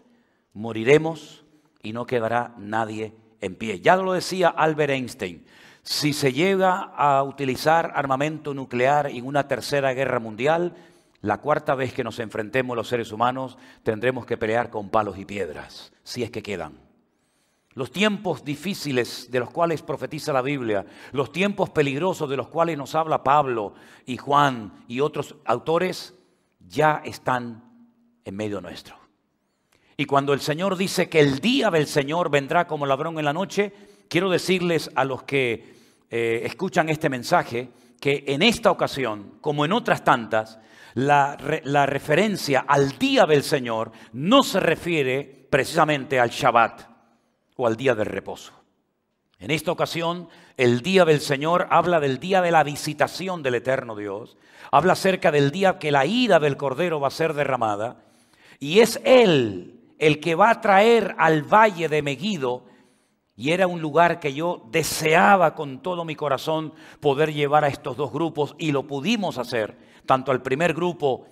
[0.51, 1.45] moriremos
[1.83, 3.81] y no quedará nadie en pie.
[3.81, 5.45] Ya lo decía Albert Einstein.
[5.83, 10.75] Si se llega a utilizar armamento nuclear en una tercera guerra mundial,
[11.21, 15.25] la cuarta vez que nos enfrentemos los seres humanos tendremos que pelear con palos y
[15.25, 16.84] piedras, si es que quedan.
[17.75, 22.77] Los tiempos difíciles de los cuales profetiza la Biblia, los tiempos peligrosos de los cuales
[22.77, 23.73] nos habla Pablo
[24.05, 26.13] y Juan y otros autores,
[26.65, 27.63] ya están
[28.23, 28.95] en medio nuestro.
[29.97, 33.33] Y cuando el Señor dice que el día del Señor vendrá como ladrón en la
[33.33, 33.73] noche,
[34.07, 35.75] quiero decirles a los que
[36.09, 40.59] eh, escuchan este mensaje que en esta ocasión, como en otras tantas,
[40.93, 46.94] la, la referencia al día del Señor no se refiere precisamente al Shabbat
[47.55, 48.53] o al día del reposo.
[49.39, 53.95] En esta ocasión, el día del Señor habla del día de la visitación del eterno
[53.95, 54.37] Dios,
[54.71, 58.03] habla acerca del día que la ira del Cordero va a ser derramada,
[58.59, 62.63] y es Él el que va a traer al valle de Megido
[63.37, 67.97] y era un lugar que yo deseaba con todo mi corazón poder llevar a estos
[67.97, 69.77] dos grupos y lo pudimos hacer.
[70.05, 71.25] Tanto al primer grupo,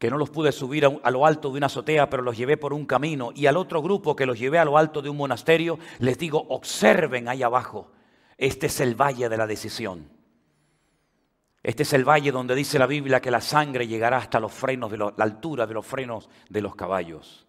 [0.00, 2.72] que no los pude subir a lo alto de una azotea, pero los llevé por
[2.72, 5.78] un camino, y al otro grupo que los llevé a lo alto de un monasterio,
[5.98, 7.92] les digo, observen ahí abajo,
[8.38, 10.08] este es el valle de la decisión.
[11.62, 14.90] Este es el valle donde dice la Biblia que la sangre llegará hasta los frenos
[14.90, 17.46] de la altura de los frenos de los caballos.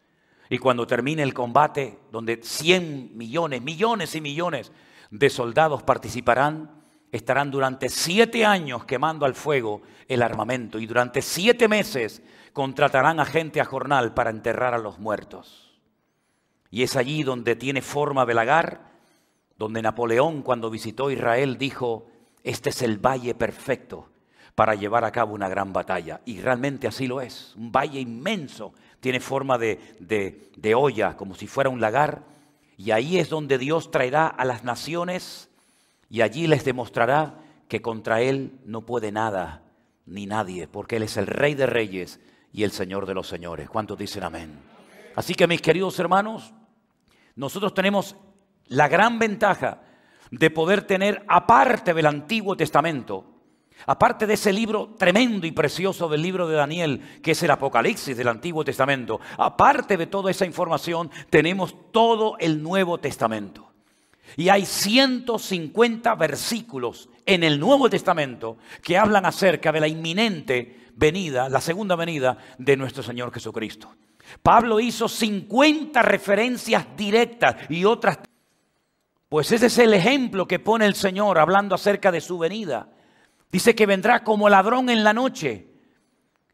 [0.49, 4.73] Y cuando termine el combate, donde 100 millones, millones y millones
[5.09, 6.69] de soldados participarán,
[7.13, 12.21] estarán durante siete años quemando al fuego el armamento y durante siete meses
[12.53, 15.79] contratarán a gente a jornal para enterrar a los muertos.
[16.69, 18.91] Y es allí donde tiene forma de lagar,
[19.57, 22.07] donde Napoleón cuando visitó Israel dijo,
[22.43, 24.09] este es el valle perfecto
[24.55, 26.21] para llevar a cabo una gran batalla.
[26.25, 31.69] Y realmente así lo es, un valle inmenso tiene forma de, olla, como si fuera
[31.69, 32.23] un lagar.
[32.77, 35.49] Y ahí es donde Dios traerá a las naciones
[36.09, 39.63] y allí les demostrará que contra Él no puede nada
[40.05, 42.19] ni nadie, porque Él es el Rey de Reyes
[42.53, 43.69] y el Señor de los Señores.
[43.69, 44.59] ¿Cuántos dicen amén?
[45.15, 46.53] Así que mis queridos hermanos,
[47.35, 48.15] nosotros tenemos
[48.67, 49.81] la gran ventaja
[50.29, 53.31] de poder tener, aparte del Antiguo Testamento,
[53.87, 58.15] Aparte de ese libro tremendo y precioso del libro de Daniel, que es el Apocalipsis
[58.15, 63.71] del Antiguo Testamento, aparte de toda esa información, tenemos todo el Nuevo Testamento.
[64.37, 71.49] Y hay 150 versículos en el Nuevo Testamento que hablan acerca de la inminente venida,
[71.49, 73.95] la segunda venida de nuestro Señor Jesucristo.
[74.41, 78.19] Pablo hizo 50 referencias directas y otras.
[79.29, 82.89] Pues ese es el ejemplo que pone el Señor hablando acerca de su venida.
[83.51, 85.67] Dice que vendrá como ladrón en la noche.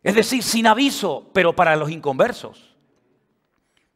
[0.04, 2.76] Es decir, sin aviso, pero para los inconversos.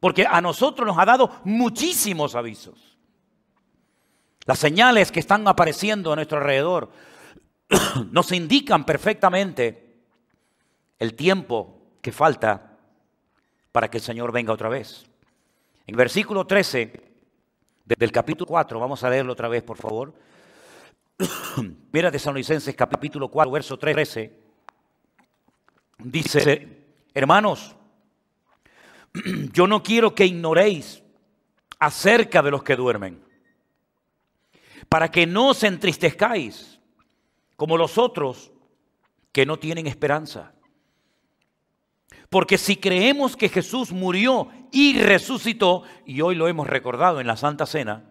[0.00, 2.98] Porque a nosotros nos ha dado muchísimos avisos.
[4.44, 6.90] Las señales que están apareciendo a nuestro alrededor
[8.10, 9.91] nos indican perfectamente
[11.02, 12.78] el tiempo que falta
[13.72, 15.04] para que el Señor venga otra vez.
[15.84, 16.92] En versículo 13
[17.84, 20.14] del capítulo 4, vamos a leerlo otra vez, por favor.
[21.92, 24.32] Mira de Licenses capítulo 4, verso 13.
[25.98, 26.68] Dice,
[27.12, 27.74] hermanos,
[29.52, 31.02] yo no quiero que ignoréis
[31.80, 33.20] acerca de los que duermen,
[34.88, 36.78] para que no os entristezcáis
[37.56, 38.52] como los otros
[39.32, 40.52] que no tienen esperanza.
[42.32, 47.36] Porque si creemos que Jesús murió y resucitó, y hoy lo hemos recordado en la
[47.36, 48.04] Santa Cena,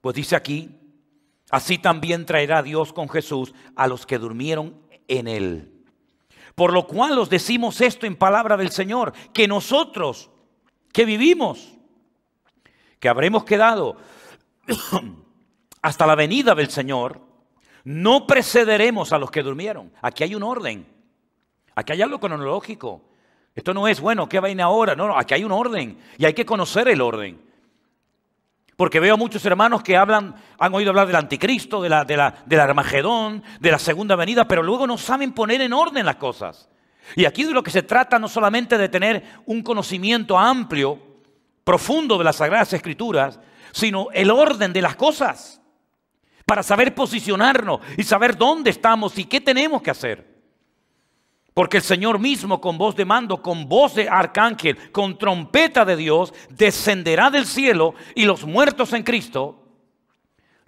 [0.00, 0.74] pues dice aquí,
[1.50, 5.84] así también traerá Dios con Jesús a los que durmieron en él.
[6.54, 10.30] Por lo cual os decimos esto en palabra del Señor, que nosotros
[10.90, 11.74] que vivimos,
[12.98, 13.98] que habremos quedado
[15.82, 17.20] hasta la venida del Señor,
[17.84, 19.92] no precederemos a los que durmieron.
[20.00, 20.97] Aquí hay un orden.
[21.78, 23.02] Aquí hay algo cronológico.
[23.54, 24.96] Esto no es, bueno, ¿qué vaina ahora?
[24.96, 27.40] No, no, aquí hay un orden y hay que conocer el orden.
[28.74, 32.34] Porque veo muchos hermanos que hablan, han oído hablar del anticristo, de la, de la,
[32.46, 36.68] del Armagedón, de la segunda venida, pero luego no saben poner en orden las cosas.
[37.14, 40.98] Y aquí de lo que se trata no solamente de tener un conocimiento amplio,
[41.62, 43.38] profundo de las Sagradas Escrituras,
[43.70, 45.60] sino el orden de las cosas,
[46.44, 50.37] para saber posicionarnos y saber dónde estamos y qué tenemos que hacer.
[51.58, 55.96] Porque el Señor mismo con voz de mando, con voz de arcángel, con trompeta de
[55.96, 59.60] Dios, descenderá del cielo y los muertos en Cristo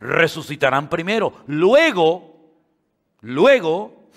[0.00, 1.44] resucitarán primero.
[1.46, 2.34] Luego,
[3.20, 4.08] luego,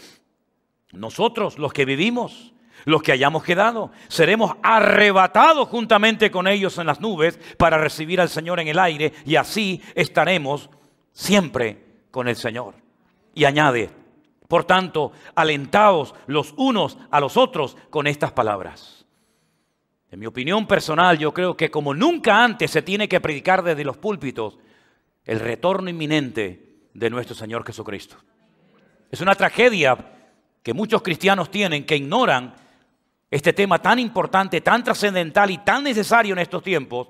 [0.93, 2.55] nosotros los que vivimos,
[2.85, 8.29] los que hayamos quedado, seremos arrebatados juntamente con ellos en las nubes para recibir al
[8.29, 10.71] Señor en el aire y así estaremos
[11.11, 12.73] siempre con el Señor.
[13.35, 13.91] Y añade,
[14.53, 19.03] por tanto, alentaos los unos a los otros con estas palabras.
[20.11, 23.83] En mi opinión personal, yo creo que como nunca antes se tiene que predicar desde
[23.83, 24.59] los púlpitos
[25.25, 28.17] el retorno inminente de nuestro Señor Jesucristo.
[29.09, 29.97] Es una tragedia
[30.61, 32.53] que muchos cristianos tienen que ignoran
[33.31, 37.07] este tema tan importante, tan trascendental y tan necesario en estos tiempos.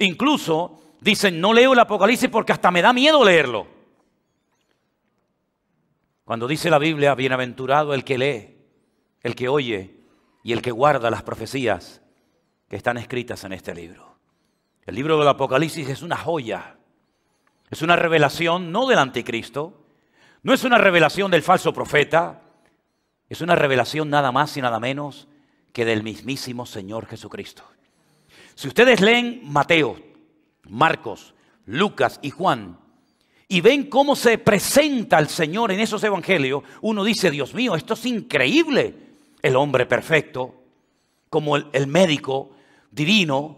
[0.00, 3.79] Incluso dicen, no leo el Apocalipsis porque hasta me da miedo leerlo.
[6.30, 8.56] Cuando dice la Biblia, bienaventurado el que lee,
[9.20, 9.96] el que oye
[10.44, 12.02] y el que guarda las profecías
[12.68, 14.16] que están escritas en este libro.
[14.86, 16.76] El libro del Apocalipsis es una joya,
[17.68, 19.84] es una revelación no del anticristo,
[20.44, 22.42] no es una revelación del falso profeta,
[23.28, 25.26] es una revelación nada más y nada menos
[25.72, 27.64] que del mismísimo Señor Jesucristo.
[28.54, 29.96] Si ustedes leen Mateo,
[30.68, 31.34] Marcos,
[31.66, 32.78] Lucas y Juan,
[33.52, 37.94] y ven cómo se presenta el Señor en esos evangelios, uno dice, Dios mío, esto
[37.94, 38.94] es increíble.
[39.42, 40.54] El hombre perfecto,
[41.28, 42.52] como el, médico
[42.92, 43.56] divino,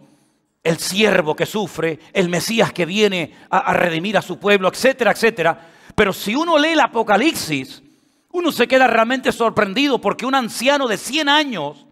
[0.65, 5.13] el siervo que sufre, el Mesías que viene a, a redimir a su pueblo, etcétera,
[5.13, 5.69] etcétera.
[5.95, 7.83] Pero si uno lee el Apocalipsis,
[8.31, 11.87] uno se queda realmente sorprendido porque un anciano de 100 años,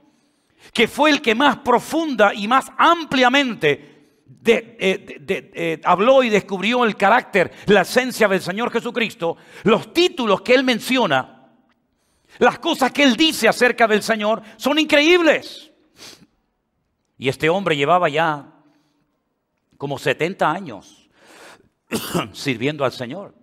[0.72, 3.89] que fue el que más profunda y más ampliamente
[4.44, 10.54] eh, eh, habló y descubrió el carácter, la esencia del Señor Jesucristo, los títulos que
[10.54, 11.40] él menciona,
[12.38, 15.70] las cosas que él dice acerca del Señor son increíbles.
[17.18, 18.50] Y este hombre llevaba ya
[19.76, 21.10] como 70 años
[22.32, 23.34] sirviendo al Señor.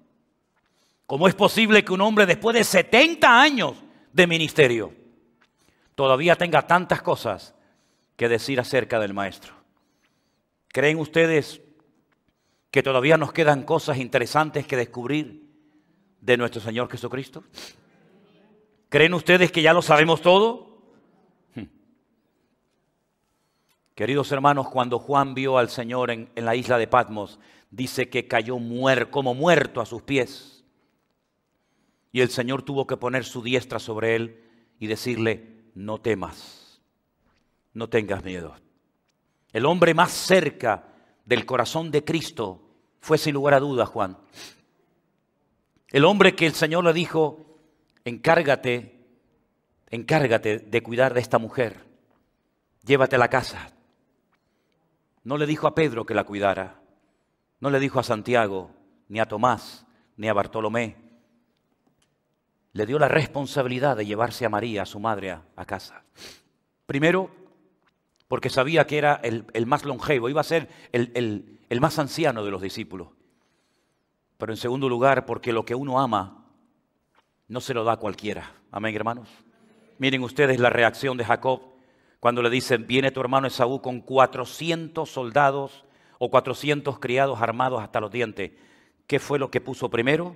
[1.06, 3.76] ¿Cómo es posible que un hombre después de 70 años
[4.12, 4.94] de ministerio
[5.96, 7.54] todavía tenga tantas cosas
[8.16, 9.57] que decir acerca del Maestro?
[10.78, 11.60] ¿Creen ustedes
[12.70, 15.50] que todavía nos quedan cosas interesantes que descubrir
[16.22, 17.44] de nuestro Señor Jesucristo?
[18.88, 20.78] ¿Creen ustedes que ya lo sabemos todo?
[21.56, 21.64] Hmm.
[23.96, 27.40] Queridos hermanos, cuando Juan vio al Señor en, la isla de Patmos,
[27.72, 30.64] dice que cayó muerto, como muerto a sus pies.
[32.12, 34.44] Y el Señor tuvo que poner su diestra sobre él
[34.80, 36.84] y decirle, no temas,
[37.74, 38.67] no tengas miedo.
[39.58, 40.84] El hombre más cerca
[41.26, 42.62] del corazón de Cristo
[43.00, 44.16] fue sin lugar a dudas Juan.
[45.88, 47.58] El hombre que el Señor le dijo,
[48.06, 49.04] encárgate,
[49.90, 51.84] encárgate de cuidar de esta mujer,
[52.86, 53.72] llévate a la casa.
[55.24, 56.80] No le dijo a Pedro que la cuidara,
[57.60, 58.70] no le dijo a Santiago,
[59.08, 60.98] ni a Tomás, ni a Bartolomé.
[62.74, 66.04] Le dio la responsabilidad de llevarse a María, a su madre, a casa.
[66.86, 67.47] Primero,
[68.28, 72.52] porque sabía que era el, más longevo, iba a ser el, el más anciano de
[72.52, 73.10] los discípulos.
[74.38, 76.46] Pero en segundo lugar, porque lo que uno ama
[77.48, 78.54] no se lo da a cualquiera.
[78.72, 79.30] Amén, hermanos.
[79.98, 81.62] Miren ustedes la reacción de Jacob
[82.20, 85.86] cuando le dicen, viene tu hermano Esaú con 400 soldados
[86.20, 88.52] o 400 criados armados hasta los dientes.
[89.06, 90.36] ¿Qué fue lo que puso primero?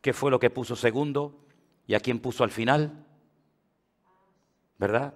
[0.00, 1.38] ¿Qué fue lo que puso segundo?
[1.86, 3.06] ¿Y a quién puso al final?
[4.76, 5.14] ¿Verdad?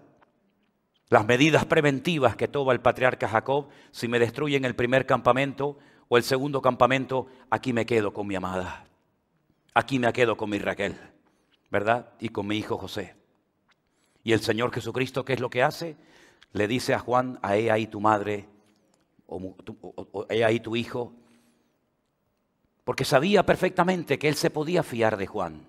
[1.12, 5.76] Las medidas preventivas que toma el patriarca Jacob, si me destruyen el primer campamento
[6.08, 8.86] o el segundo campamento, aquí me quedo con mi amada.
[9.74, 10.96] Aquí me quedo con mi Raquel,
[11.70, 12.14] ¿verdad?
[12.18, 13.14] Y con mi hijo José.
[14.24, 15.96] Y el Señor Jesucristo, ¿qué es lo que hace?
[16.54, 18.48] Le dice a Juan, a ella ahí tu madre,
[19.26, 19.54] o,
[20.12, 21.12] o, ahí tu hijo,
[22.84, 25.66] porque sabía perfectamente que él se podía fiar de Juan.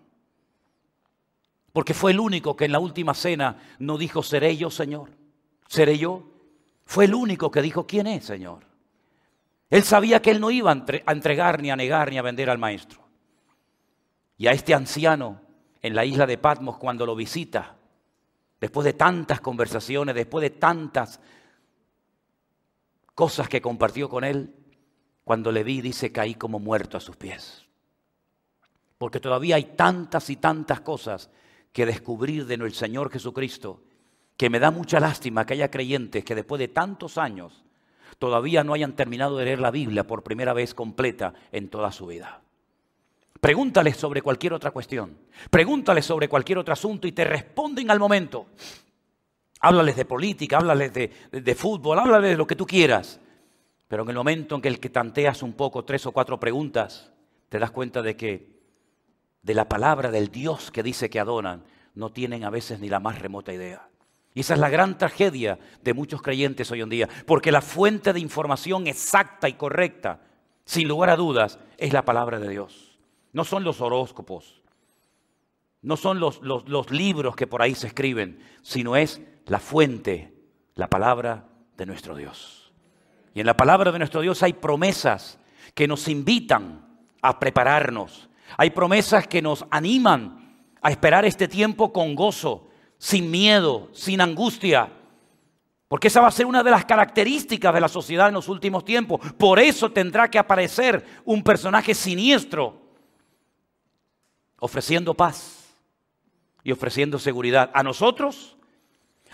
[1.73, 5.09] Porque fue el único que en la última cena no dijo, seré yo, Señor,
[5.67, 6.23] seré yo.
[6.85, 8.65] Fue el único que dijo, ¿quién es, Señor?
[9.69, 12.59] Él sabía que él no iba a entregar, ni a negar, ni a vender al
[12.59, 13.01] maestro.
[14.37, 15.41] Y a este anciano
[15.81, 17.75] en la isla de Patmos, cuando lo visita,
[18.61, 21.19] después de tantas conversaciones, después de tantas
[23.15, 24.53] cosas que compartió con él,
[25.23, 27.65] cuando le vi, dice, caí como muerto a sus pies.
[28.97, 31.29] Porque todavía hay tantas y tantas cosas
[31.71, 33.83] que descubrir de nuestro Señor Jesucristo,
[34.37, 37.63] que me da mucha lástima que haya creyentes que después de tantos años
[38.19, 42.07] todavía no hayan terminado de leer la Biblia por primera vez completa en toda su
[42.07, 42.41] vida.
[43.39, 45.17] Pregúntales sobre cualquier otra cuestión,
[45.49, 48.47] pregúntales sobre cualquier otro asunto y te responden al momento.
[49.59, 53.19] Háblales de política, háblales de, fútbol, háblales de lo que tú quieras.
[53.87, 57.11] Pero en el momento en que el que tanteas un poco tres o cuatro preguntas,
[57.49, 58.53] te das cuenta de que
[59.41, 61.63] de la palabra del Dios que dice que adoran,
[61.95, 63.89] no tienen a veces ni la más remota idea.
[64.33, 68.13] Y esa es la gran tragedia de muchos creyentes hoy en día, porque la fuente
[68.13, 70.21] de información exacta y correcta,
[70.65, 72.97] sin lugar a dudas, es la palabra de Dios.
[73.31, 74.63] No son los horóscopos,
[75.81, 80.33] no son los, los, libros que por ahí se escriben, sino es la fuente,
[80.75, 82.71] la palabra de nuestro Dios.
[83.33, 85.39] Y en la palabra de nuestro Dios hay promesas
[85.73, 86.87] que nos invitan
[87.21, 88.29] a prepararnos.
[88.57, 92.69] Hay promesas que nos animan a esperar este tiempo con gozo,
[93.03, 94.89] sin miedo, sin angustia.
[95.89, 98.85] Porque esa va a ser una de las características de la sociedad en los últimos
[98.85, 99.19] tiempos.
[99.33, 102.79] Por eso tendrá que aparecer un personaje siniestro,
[104.57, 105.75] ofreciendo paz
[106.63, 107.71] y ofreciendo seguridad.
[107.73, 108.55] A nosotros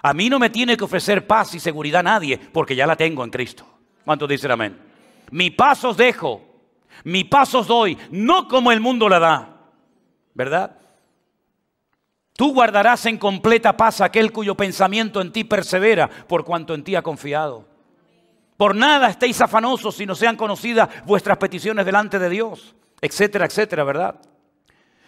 [0.02, 3.24] a mí no me tiene que ofrecer paz y seguridad nadie, porque ya la tengo
[3.24, 3.68] en Cristo.
[4.04, 4.80] ¿Cuántos dicen amén?
[5.30, 6.41] Mi paz os dejo,
[7.04, 9.62] mi paz os doy, no como el mundo la da.
[10.34, 10.80] ¿Verdad?
[12.40, 16.95] Tú guardarás en completa paz aquel cuyo pensamiento en ti persevera, por cuanto en ti
[16.95, 17.68] ha confiado.
[18.56, 23.84] Por nada estéis afanosos si no sean conocidas vuestras peticiones delante de Dios, etcétera, etcétera,
[23.84, 24.22] ¿verdad?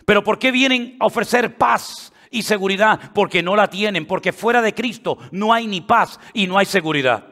[0.03, 4.61] Pero ¿por qué vienen a ofrecer paz y seguridad porque no la tienen, porque fuera
[4.61, 7.23] de Cristo no hay ni paz y no hay seguridad.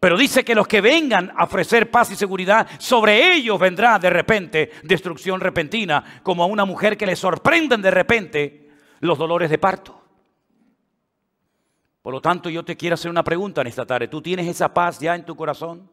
[0.00, 4.10] Pero dice que los que vengan a ofrecer paz y seguridad, sobre ellos vendrá de
[4.10, 8.65] repente destrucción repentina, como a una mujer que le sorprenden de repente
[9.00, 10.00] los dolores de parto.
[12.02, 14.06] Por lo tanto, yo te quiero hacer una pregunta en esta tarde.
[14.06, 15.90] ¿Tú tienes esa paz ya en tu corazón?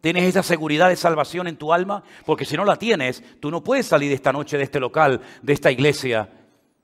[0.00, 2.02] ¿Tienes esa seguridad de salvación en tu alma?
[2.26, 5.52] Porque si no la tienes, tú no puedes salir esta noche de este local, de
[5.52, 6.28] esta iglesia,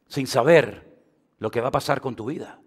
[0.07, 1.03] sin saber
[1.39, 2.61] lo que va a pasar con tu vida.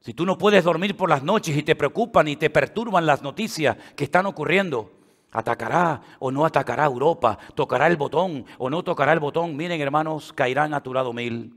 [0.00, 3.22] Si tú no puedes dormir por las noches y te preocupan y te perturban las
[3.22, 4.97] noticias que están ocurriendo,
[5.30, 10.32] atacará o no atacará Europa, tocará el botón o no tocará el botón, miren hermanos,
[10.32, 11.54] caerán a tu lado mil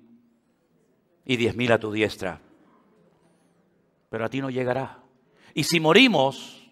[1.26, 2.42] y diez mil a tu diestra.
[4.10, 5.00] Pero a ti no llegará.
[5.54, 6.70] Y si morimos,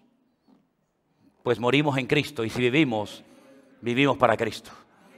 [1.42, 2.44] pues morimos en Cristo.
[2.44, 3.24] Y si vivimos,
[3.80, 4.70] vivimos para Cristo.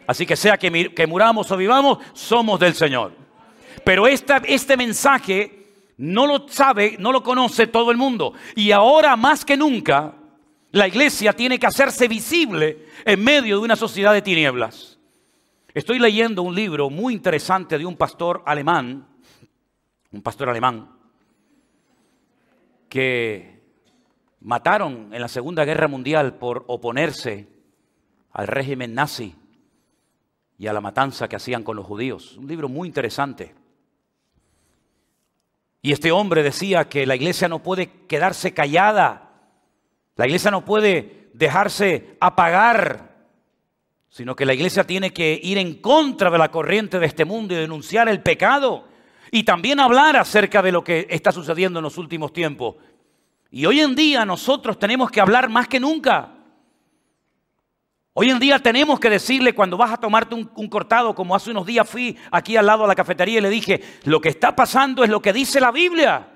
[0.07, 3.13] Así que sea que, que muramos o vivamos, somos del Señor.
[3.85, 8.35] Pero este mensaje no lo sabe, no lo conoce todo el mundo.
[8.55, 10.15] Y ahora más que nunca,
[10.73, 14.99] la iglesia tiene que hacerse visible en medio de una sociedad de tinieblas.
[15.75, 19.07] Estoy leyendo un libro muy interesante de un pastor alemán,
[20.11, 20.91] un pastor alemán,
[22.89, 23.63] que
[24.41, 27.49] mataron en la Segunda Guerra Mundial por oponerse
[28.33, 29.35] al régimen nazi
[30.59, 32.37] y a la matanza que hacían con los judíos.
[32.39, 33.55] Un libro muy interesante.
[35.83, 39.22] Y este hombre decía que la iglesia no puede quedarse callada,
[40.17, 43.13] la iglesia no puede dejarse apagar,
[44.09, 47.55] sino que la iglesia tiene que ir en contra de la corriente de este mundo
[47.55, 48.87] y denunciar el pecado
[49.31, 52.77] y también hablar acerca de lo que está sucediendo en los últimos tiempos.
[53.51, 56.35] Y hoy en día nosotros tenemos que hablar más que nunca.
[58.13, 61.51] Hoy en día tenemos que decirle cuando vas a tomarte un, un, cortado, como hace
[61.51, 64.55] unos días fui aquí al lado de la cafetería y le dije, lo que está
[64.55, 66.32] pasando es lo que dice la Biblia.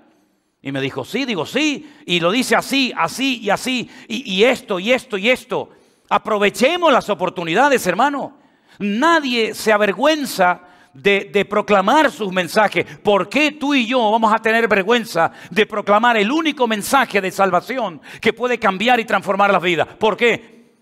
[0.66, 1.94] Y me dijo, sí, digo, sí.
[2.06, 3.88] Y lo dice así, así y así.
[4.08, 5.70] Y, esto, y esto, y esto.
[6.10, 8.36] Aprovechemos las oportunidades, hermano.
[8.80, 10.62] Nadie se avergüenza
[10.92, 12.84] de, proclamar sus mensajes.
[12.98, 17.30] ¿Por qué tú y yo vamos a tener vergüenza de proclamar el único mensaje de
[17.30, 19.86] salvación que puede cambiar y transformar las vidas?
[19.86, 20.72] ¿Por qué?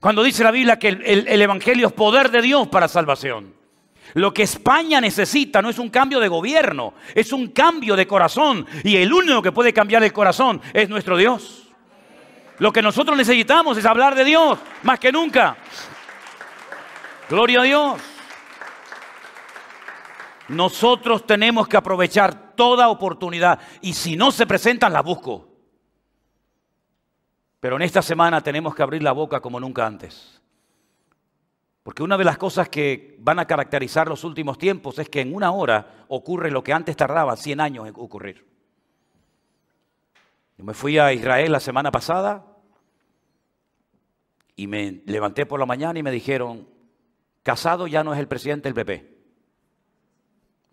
[0.00, 3.61] Cuando dice la Biblia que el Evangelio es poder de Dios para salvación.
[4.14, 8.66] Lo que España necesita no es un cambio de gobierno, es un cambio de corazón.
[8.84, 11.68] Y el único que puede cambiar el corazón es nuestro Dios.
[12.58, 15.56] Lo que nosotros necesitamos es hablar de Dios más que nunca.
[17.28, 18.00] Gloria a Dios.
[20.48, 25.48] Nosotros tenemos que aprovechar toda oportunidad y si no se presentan, las busco.
[27.58, 30.41] Pero en esta semana tenemos que abrir la boca como nunca antes.
[31.82, 35.34] Porque una de las cosas que van a caracterizar los últimos tiempos es que en
[35.34, 38.46] una hora ocurre lo que antes tardaba 100 años en ocurrir.
[40.58, 42.46] Yo me fui a Israel la semana pasada
[44.54, 46.68] y me levanté por la mañana y me dijeron,
[47.42, 49.12] Casado ya no es el presidente del PP.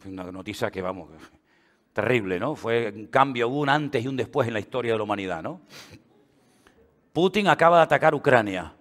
[0.05, 1.09] Una noticia que, vamos,
[1.93, 2.55] terrible, ¿no?
[2.55, 5.41] Fue un cambio, hubo un antes y un después en la historia de la humanidad,
[5.41, 5.61] ¿no?
[7.11, 8.75] Putin acaba de atacar Ucrania.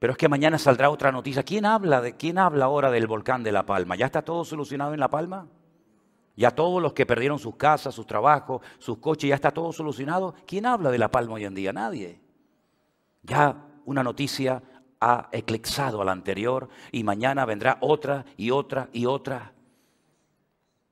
[0.00, 1.42] Pero es que mañana saldrá otra noticia.
[1.42, 3.96] ¿Quién habla, de, ¿Quién habla ahora del volcán de La Palma?
[3.96, 5.46] ¿Ya está todo solucionado en La Palma?
[6.34, 10.34] ¿Ya todos los que perdieron sus casas, sus trabajos, sus coches, ya está todo solucionado?
[10.46, 11.74] ¿Quién habla de La Palma hoy en día?
[11.74, 12.18] Nadie.
[13.22, 14.62] Ya una noticia
[15.00, 19.52] ha eclipsado a la anterior y mañana vendrá otra y otra y otra.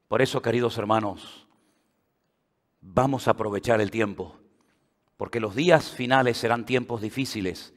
[0.06, 1.48] Por eso, queridos hermanos,
[2.82, 4.36] vamos a aprovechar el tiempo,
[5.16, 7.72] porque los días finales serán tiempos difíciles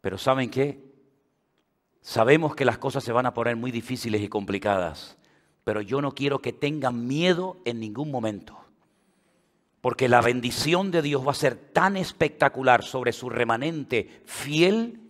[0.00, 0.82] pero ¿saben qué?
[2.00, 5.18] Sabemos que las cosas se van a poner muy difíciles y complicadas,
[5.64, 8.56] pero yo no quiero que tengan miedo en ningún momento.
[9.80, 15.00] Porque la bendición de Dios va a ser tan espectacular sobre su remanente fiel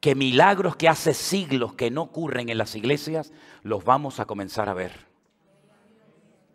[0.00, 4.68] que milagros que hace siglos que no ocurren en las iglesias, los vamos a comenzar
[4.68, 5.06] a ver.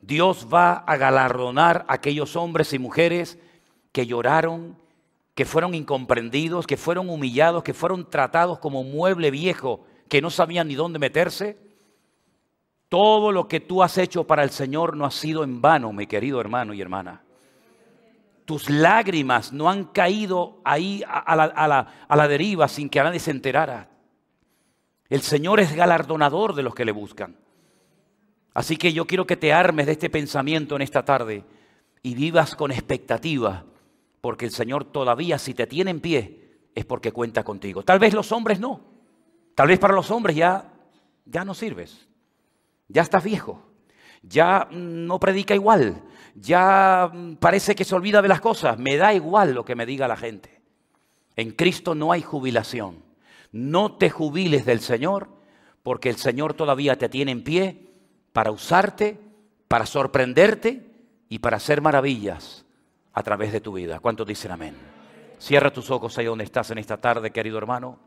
[0.01, 3.39] Dios va a galardonar a aquellos hombres y mujeres
[3.91, 4.77] que lloraron,
[5.37, 10.67] que fueron incomprendidos, que fueron humillados, que fueron tratados como mueble viejo, que no sabían
[10.67, 11.59] ni dónde meterse.
[12.89, 16.07] Todo lo que tú has hecho para el Señor no ha sido en vano, mi
[16.07, 17.21] querido hermano y hermana.
[18.45, 23.29] Tus lágrimas no han caído ahí a la, a la, deriva sin que nadie se
[23.29, 23.91] enterara.
[25.07, 27.35] El Señor es galardonador de los que le buscan.
[28.55, 31.43] Así que yo quiero que te armes de este pensamiento en esta tarde
[32.01, 33.65] y vivas con expectativa
[34.27, 37.83] porque el Señor todavía si te tiene en pie es porque cuenta contigo.
[37.83, 38.81] Tal vez los hombres no.
[39.55, 40.73] Tal vez para los hombres ya
[41.23, 42.09] ya no sirves.
[42.89, 43.63] Ya estás viejo.
[44.21, 46.03] Ya no predica igual.
[46.35, 47.09] Ya
[47.39, 48.77] parece que se olvida de las cosas.
[48.77, 50.59] Me da igual lo que me diga la gente.
[51.37, 53.05] En Cristo no hay jubilación.
[53.53, 55.29] No te jubiles del Señor
[55.83, 57.93] porque el Señor todavía te tiene en pie
[58.33, 59.21] para usarte,
[59.69, 60.85] para sorprenderte
[61.29, 62.66] y para hacer maravillas
[63.17, 63.99] a través de tu vida.
[63.99, 64.75] ¿Cuántos dicen amén?
[65.39, 67.97] Cierra tus ojos ahí donde estás en esta tarde, querido hermano.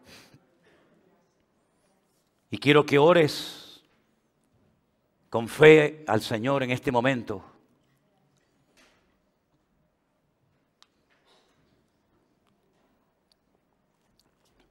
[2.48, 3.82] Y quiero que ores
[5.28, 7.44] con fe al Señor en este momento.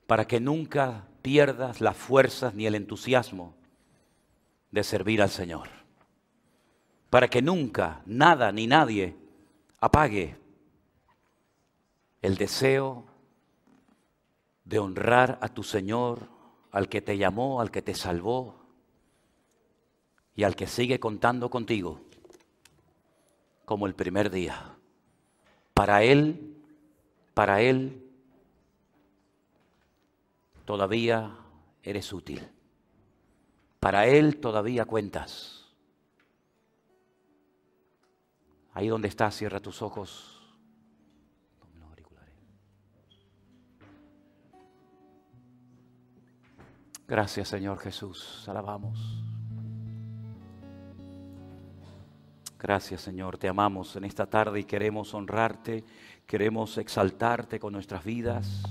[0.07, 3.55] Para que nunca pierdas las fuerzas ni el entusiasmo
[4.71, 5.67] de servir al Señor.
[7.09, 9.27] Para que nunca, nada ni nadie
[9.81, 10.37] apague
[12.21, 13.05] el deseo
[14.65, 16.27] de honrar a tu Señor,
[16.71, 18.59] al que te llamó, al que te salvó
[20.35, 22.01] y al que sigue contando contigo
[23.65, 24.75] como el primer día.
[25.73, 26.57] Para Él,
[27.33, 28.05] para Él,
[30.65, 31.37] todavía
[31.83, 32.47] eres útil.
[33.79, 35.68] Para Él todavía cuentas.
[38.79, 40.39] Ahí donde estás, cierra tus ojos.
[47.05, 49.21] Gracias Señor Jesús, alabamos.
[52.57, 55.83] Gracias Señor, te amamos en esta tarde y queremos honrarte,
[56.25, 58.63] queremos exaltarte con nuestras vidas.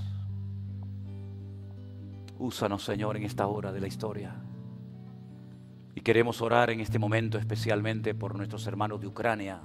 [2.39, 4.33] Úsanos Señor en esta hora de la historia.
[5.93, 9.61] Y queremos orar en este momento especialmente por nuestros hermanos de Ucrania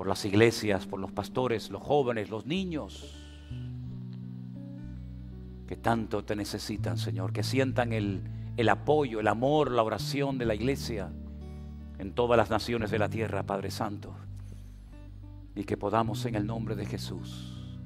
[0.00, 3.14] por las iglesias, por los pastores, los jóvenes, los niños.
[5.66, 8.22] que tanto te necesitan, Señor, que sientan el,
[8.56, 11.12] el apoyo, el amor, la oración de la iglesia
[11.98, 14.14] en todas las naciones de la tierra, Padre Santo,
[15.54, 17.76] y que podamos en el nombre de Jesús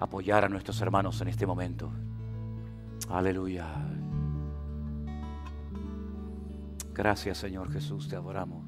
[0.00, 1.92] apoyar a nuestros hermanos en este momento.
[3.08, 3.68] Aleluya.
[6.92, 8.65] Gracias Señor Jesús, te adoramos.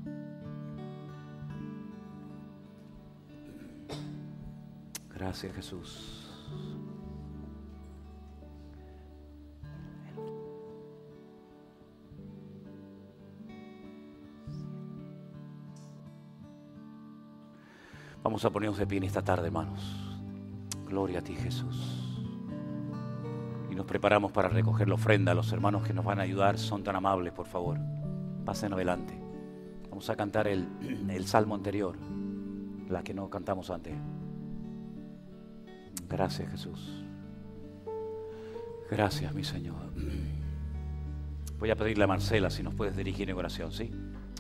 [5.19, 6.31] Gracias Jesús.
[18.23, 19.81] Vamos a ponernos de pie en esta tarde, hermanos.
[20.87, 22.25] Gloria a ti, Jesús.
[23.71, 25.35] Y nos preparamos para recoger la ofrenda.
[25.35, 27.77] Los hermanos que nos van a ayudar son tan amables, por favor.
[28.45, 29.21] Pasen adelante.
[29.91, 30.69] Vamos a cantar el,
[31.11, 31.97] el salmo anterior,
[32.89, 33.95] la que no cantamos antes.
[36.09, 37.05] Gracias, Jesús.
[38.91, 39.93] Gracias, mi Señor.
[41.59, 43.91] Voy a pedirle a Marcela si nos puedes dirigir en oración, ¿sí?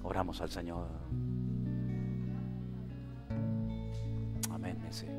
[0.02, 0.88] Oramos al Señor.
[4.50, 5.17] Amén, ese.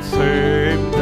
[0.00, 1.01] Vendré y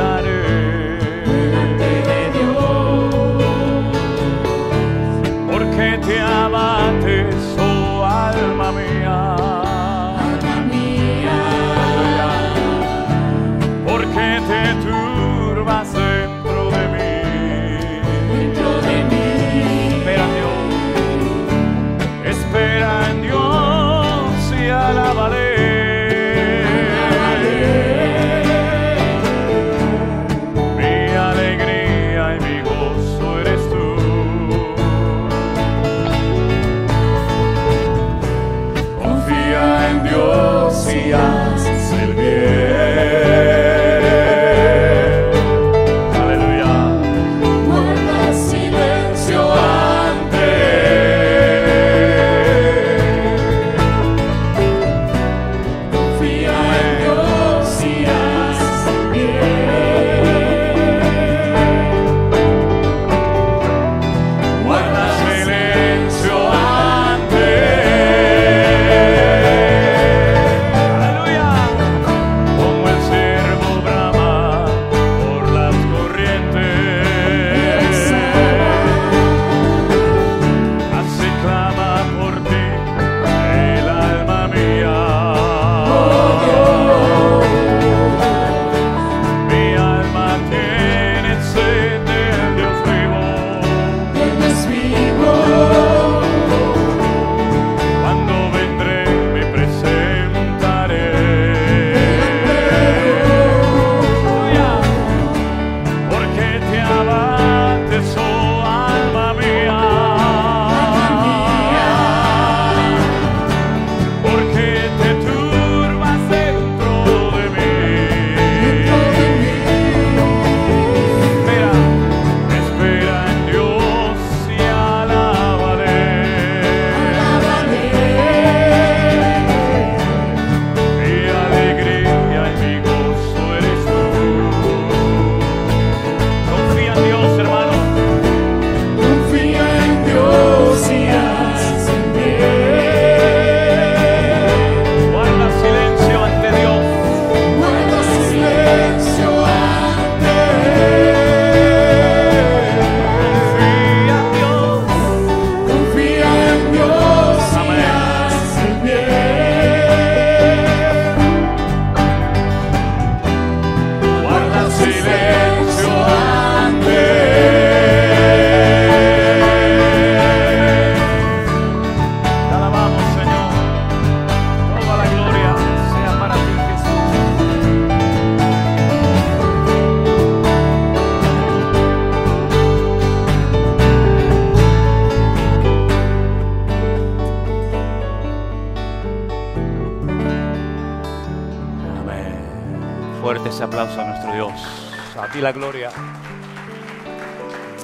[195.40, 195.90] La gloria.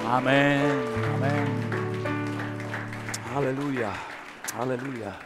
[0.04, 0.60] Amén,
[1.14, 1.46] amén.
[3.34, 3.92] Aleluya,
[4.58, 5.18] aleluya.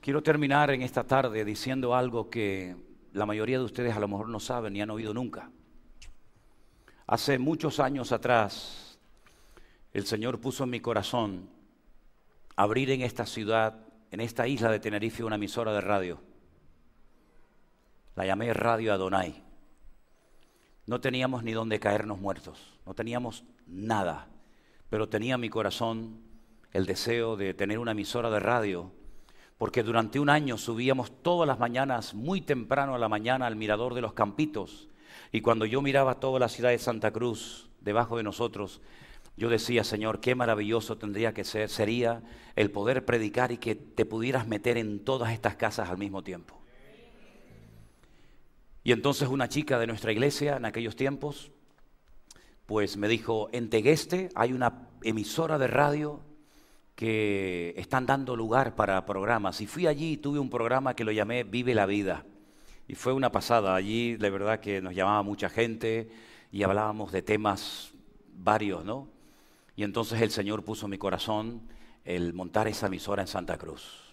[0.00, 2.74] Quiero terminar en esta tarde diciendo algo que
[3.12, 5.48] la mayoría de ustedes a lo mejor no saben ni han oído nunca.
[7.06, 8.98] Hace muchos años atrás,
[9.92, 11.50] el Señor puso en mi corazón
[12.56, 16.20] abrir en esta ciudad, en esta isla de Tenerife, una emisora de radio.
[18.16, 19.43] La llamé Radio Adonai.
[20.86, 24.28] No teníamos ni dónde caernos muertos, no teníamos nada,
[24.90, 26.20] pero tenía en mi corazón
[26.72, 28.92] el deseo de tener una emisora de radio,
[29.56, 33.94] porque durante un año subíamos todas las mañanas, muy temprano a la mañana, al mirador
[33.94, 34.88] de los Campitos,
[35.32, 38.82] y cuando yo miraba toda la ciudad de Santa Cruz debajo de nosotros,
[39.36, 42.22] yo decía, Señor, qué maravilloso tendría que ser, sería
[42.56, 46.63] el poder predicar y que te pudieras meter en todas estas casas al mismo tiempo.
[48.84, 51.50] Y entonces una chica de nuestra iglesia en aquellos tiempos,
[52.66, 56.20] pues me dijo, en Tegueste hay una emisora de radio
[56.94, 59.62] que están dando lugar para programas.
[59.62, 62.26] Y fui allí y tuve un programa que lo llamé Vive la Vida.
[62.86, 63.74] Y fue una pasada.
[63.74, 66.10] Allí, de verdad, que nos llamaba mucha gente
[66.52, 67.92] y hablábamos de temas
[68.34, 69.08] varios, ¿no?
[69.76, 71.62] Y entonces el Señor puso en mi corazón
[72.04, 74.03] el montar esa emisora en Santa Cruz.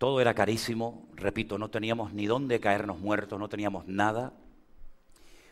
[0.00, 4.32] Todo era carísimo, repito, no teníamos ni dónde caernos muertos, no teníamos nada,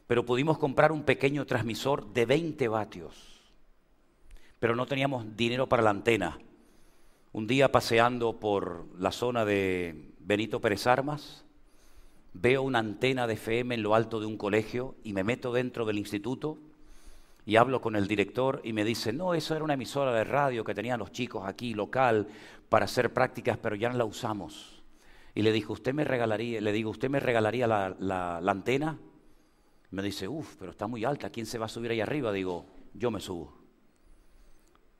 [0.07, 3.43] pero pudimos comprar un pequeño transmisor de 20 vatios,
[4.59, 6.39] pero no teníamos dinero para la antena.
[7.33, 11.45] Un día paseando por la zona de Benito Pérez Armas,
[12.33, 15.85] veo una antena de FM en lo alto de un colegio y me meto dentro
[15.85, 16.57] del instituto
[17.49, 20.65] y hablo con el director y me dice, no, eso era una emisora de radio
[20.65, 22.29] que tenían los chicos aquí, local,
[22.69, 24.83] para hacer prácticas, pero ya no la usamos.
[25.35, 28.99] Y le dijo, ¿usted me regalaría, le digo, ¿usted me regalaría la, la, antena?
[29.91, 32.33] Me dice, uff, pero está muy alta, ¿quién se va a subir ahí arriba?
[32.33, 33.57] Digo, yo me subo.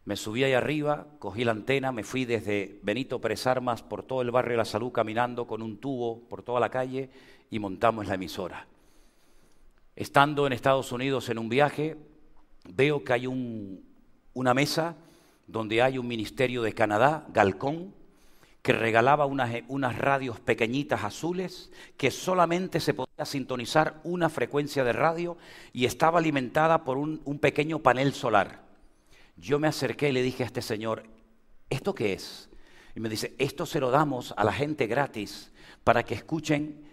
[0.05, 4.23] Me subí ahí arriba, cogí la antena, me fui desde Benito Pérez Armas por todo
[4.23, 7.11] el barrio de la Salud caminando con un tubo por toda la calle
[7.51, 8.67] y montamos la emisora.
[9.97, 11.97] Estando en Estados Unidos en un viaje,
[12.73, 13.85] veo que hay un,
[14.33, 14.97] una mesa
[15.49, 17.95] donde hay un ministerio de Canadá, Galcón,
[18.63, 24.93] que regalaba unas, unas, radios pequeñitas azules que solamente se podía sintonizar una frecuencia de
[24.93, 25.39] radio
[25.73, 28.63] y estaba alimentada por un, pequeño panel solar.
[29.37, 31.05] Yo me acerqué y le dije a este señor,
[31.71, 32.51] ¿esto qué es?
[32.95, 35.51] Y me dice, esto se lo damos a la gente gratis
[35.83, 36.85] para que escuchen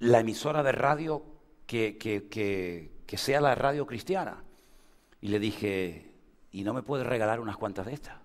[0.00, 1.24] la emisora de radio
[1.66, 2.86] que
[3.16, 4.44] sea la radio cristiana.
[5.22, 6.05] Y le dije,
[6.56, 8.16] ¿y no me puedes regalar unas cuantas de estas?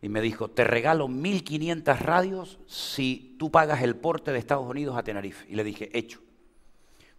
[0.00, 4.96] Y me dijo, te regalo 1500 radios si tú pagas el porte de Estados Unidos
[4.96, 5.44] a Tenerife.
[5.46, 6.22] Y le dije, hecho.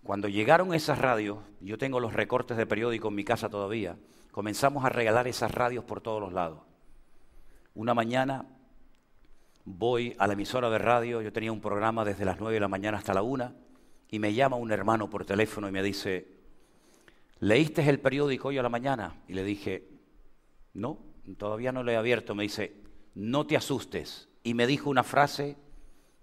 [0.01, 3.95] Cuando llegaron esas radios, yo tengo los recortes de periódico en mi casa todavía,
[4.31, 6.61] comenzamos a regalar esas radios por todos los lados.
[7.75, 8.43] Una mañana
[9.65, 12.67] voy a la emisora de radio, yo tenía un programa desde las 9 de la
[12.67, 13.53] mañana hasta la 1,
[14.09, 16.34] y me llama un hermano por teléfono y me dice,
[17.39, 19.21] ¿leíste el periódico hoy a la mañana?
[19.27, 19.87] Y le dije,
[20.73, 20.99] no,
[21.37, 22.35] todavía no lo he abierto.
[22.35, 22.73] Me dice,
[23.13, 24.29] no te asustes.
[24.43, 25.57] Y me dijo una frase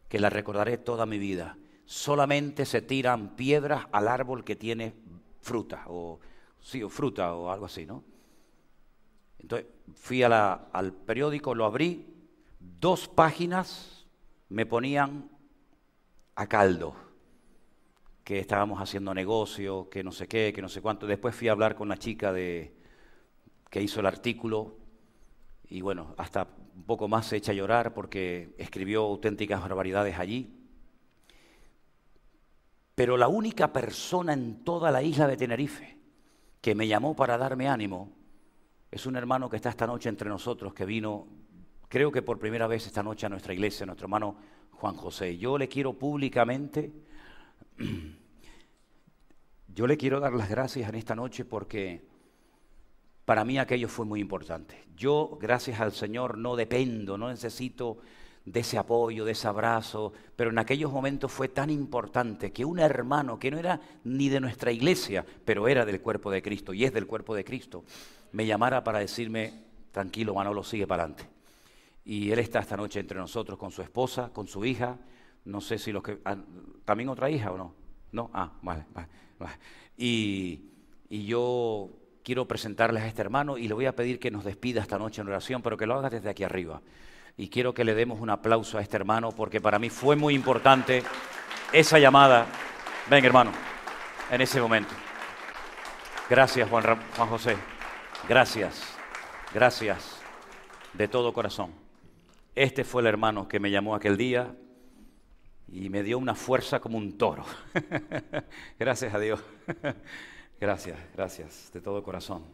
[0.09, 1.57] que la recordaré toda mi vida.
[1.85, 4.95] Solamente se tiran piedras al árbol que tiene
[5.41, 6.21] fruta o
[6.89, 8.05] fruta o algo así, ¿no?
[9.39, 12.07] Entonces fui al periódico, lo abrí,
[12.61, 14.07] dos páginas
[14.49, 15.29] me ponían
[16.37, 16.95] a caldo,
[18.25, 21.07] que estábamos haciendo negocio, que no sé qué, que no sé cuánto.
[21.07, 22.75] Después fui a hablar con la chica de,
[23.71, 24.77] que hizo el artículo
[25.69, 26.47] y bueno, hasta
[26.77, 30.55] un poco más se echa a llorar porque escribió auténticas barbaridades allí.
[32.95, 35.99] Pero la única persona en toda la isla de Tenerife
[36.63, 38.13] que me llamó para darme ánimo,
[38.91, 41.27] es un hermano que está esta noche entre nosotros, que vino,
[41.89, 44.37] creo que por primera vez esta noche a nuestra iglesia, nuestro hermano
[44.71, 45.37] Juan José.
[45.39, 46.93] Yo le quiero públicamente,
[49.75, 52.05] yo le quiero dar las gracias en esta noche porque
[53.25, 54.85] para mí aquello fue muy importante.
[54.97, 57.99] Yo, gracias al Señor, no dependo, no necesito
[58.45, 62.81] de ese apoyo, de ese abrazo, pero en aquellos momentos fue tan importante que un
[62.81, 66.85] hermano que no era ni de nuestra iglesia, pero era del cuerpo de Cristo y
[66.85, 67.85] es del cuerpo de Cristo,
[68.33, 71.29] me llamara para decirme, tranquilo Manolo, sigue para adelante.
[72.05, 74.99] Y él está esta noche entre nosotros con su esposa, con su hija,
[75.45, 76.19] no sé si los que...
[76.85, 77.75] ¿También otra hija o no?
[78.13, 79.09] No, ah, vale, vale.
[79.39, 79.55] vale.
[79.97, 80.71] Y,
[81.09, 81.91] y yo
[82.23, 85.21] quiero presentarles a este hermano y le voy a pedir que nos despida esta noche
[85.21, 86.83] en oración, pero que lo haga desde aquí arriba
[87.37, 90.35] y quiero que le demos un aplauso a este hermano porque para mí fue muy
[90.35, 91.03] importante
[91.73, 92.47] esa llamada.
[93.09, 93.53] Ven, hermano,
[94.31, 94.95] en ese momento.
[96.29, 97.57] Gracias, Juan, Juan José.
[98.29, 98.97] Gracias,
[99.53, 100.21] gracias
[100.93, 101.73] de todo corazón.
[102.55, 104.55] Este fue el hermano que me llamó aquel día
[105.73, 107.45] y me dio una fuerza como un toro.
[108.79, 109.41] gracias a Dios.
[110.61, 112.45] gracias, gracias, de todo corazón.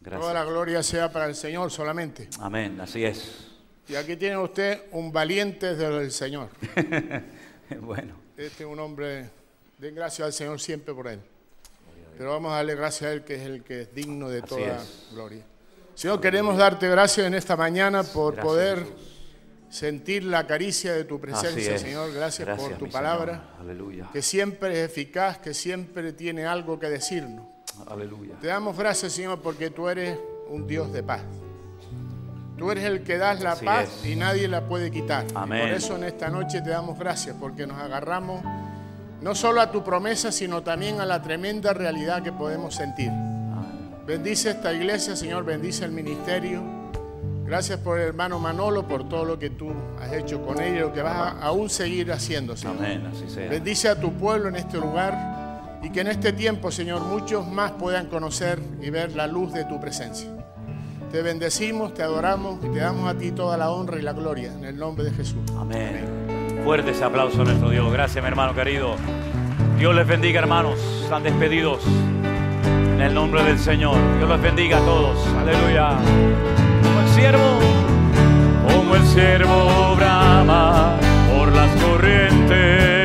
[0.00, 0.20] Gracias.
[0.20, 2.28] Toda la gloria sea para el Señor solamente.
[2.40, 3.48] Amén, así es.
[3.88, 6.48] Y aquí tiene usted un valiente del Señor.
[7.80, 8.16] bueno.
[8.36, 9.30] Este es un hombre,
[9.78, 11.20] den gracias al Señor siempre por él.
[12.18, 14.82] Pero vamos a darle gracias a él que es el que es digno de toda
[15.12, 15.44] gloria.
[15.94, 18.84] Señor, queremos darte gracias en esta mañana por poder
[19.72, 22.12] sentir la caricia de tu presencia, Señor.
[22.12, 23.42] Gracias por tu palabra,
[24.12, 27.46] que siempre es eficaz, que siempre tiene algo que decirnos.
[27.86, 28.34] Aleluya.
[28.40, 30.18] Te damos gracias, Señor, porque tú eres
[30.48, 31.22] un Dios de paz.
[32.58, 35.26] Tú eres el que das la paz y nadie la puede quitar.
[35.26, 38.44] por eso en esta noche te damos gracias, porque nos agarramos
[39.22, 43.10] no solo a tu promesa, sino también a la tremenda realidad que podemos sentir.
[44.06, 46.81] Bendice esta iglesia, Señor, bendice el ministerio.
[47.44, 50.80] Gracias por el hermano Manolo, por todo lo que tú has hecho con él y
[50.80, 52.76] lo que vas a aún seguir haciendo, Señor.
[52.78, 53.50] Amén, así sea.
[53.50, 57.72] Bendice a tu pueblo en este lugar y que en este tiempo, Señor, muchos más
[57.72, 60.30] puedan conocer y ver la luz de tu presencia.
[61.10, 64.52] Te bendecimos, te adoramos y te damos a ti toda la honra y la gloria
[64.52, 65.42] en el nombre de Jesús.
[65.58, 66.06] Amén.
[66.64, 67.92] Fuerte ese aplauso a nuestro Dios.
[67.92, 68.96] Gracias, mi hermano querido.
[69.76, 70.78] Dios les bendiga, hermanos.
[71.02, 71.82] Están despedidos.
[72.94, 73.96] En el nombre del Señor.
[74.16, 75.18] Dios los bendiga a todos.
[75.36, 76.61] Aleluya.
[77.30, 80.96] Como el siervo, brama
[81.32, 83.01] por las corrientes.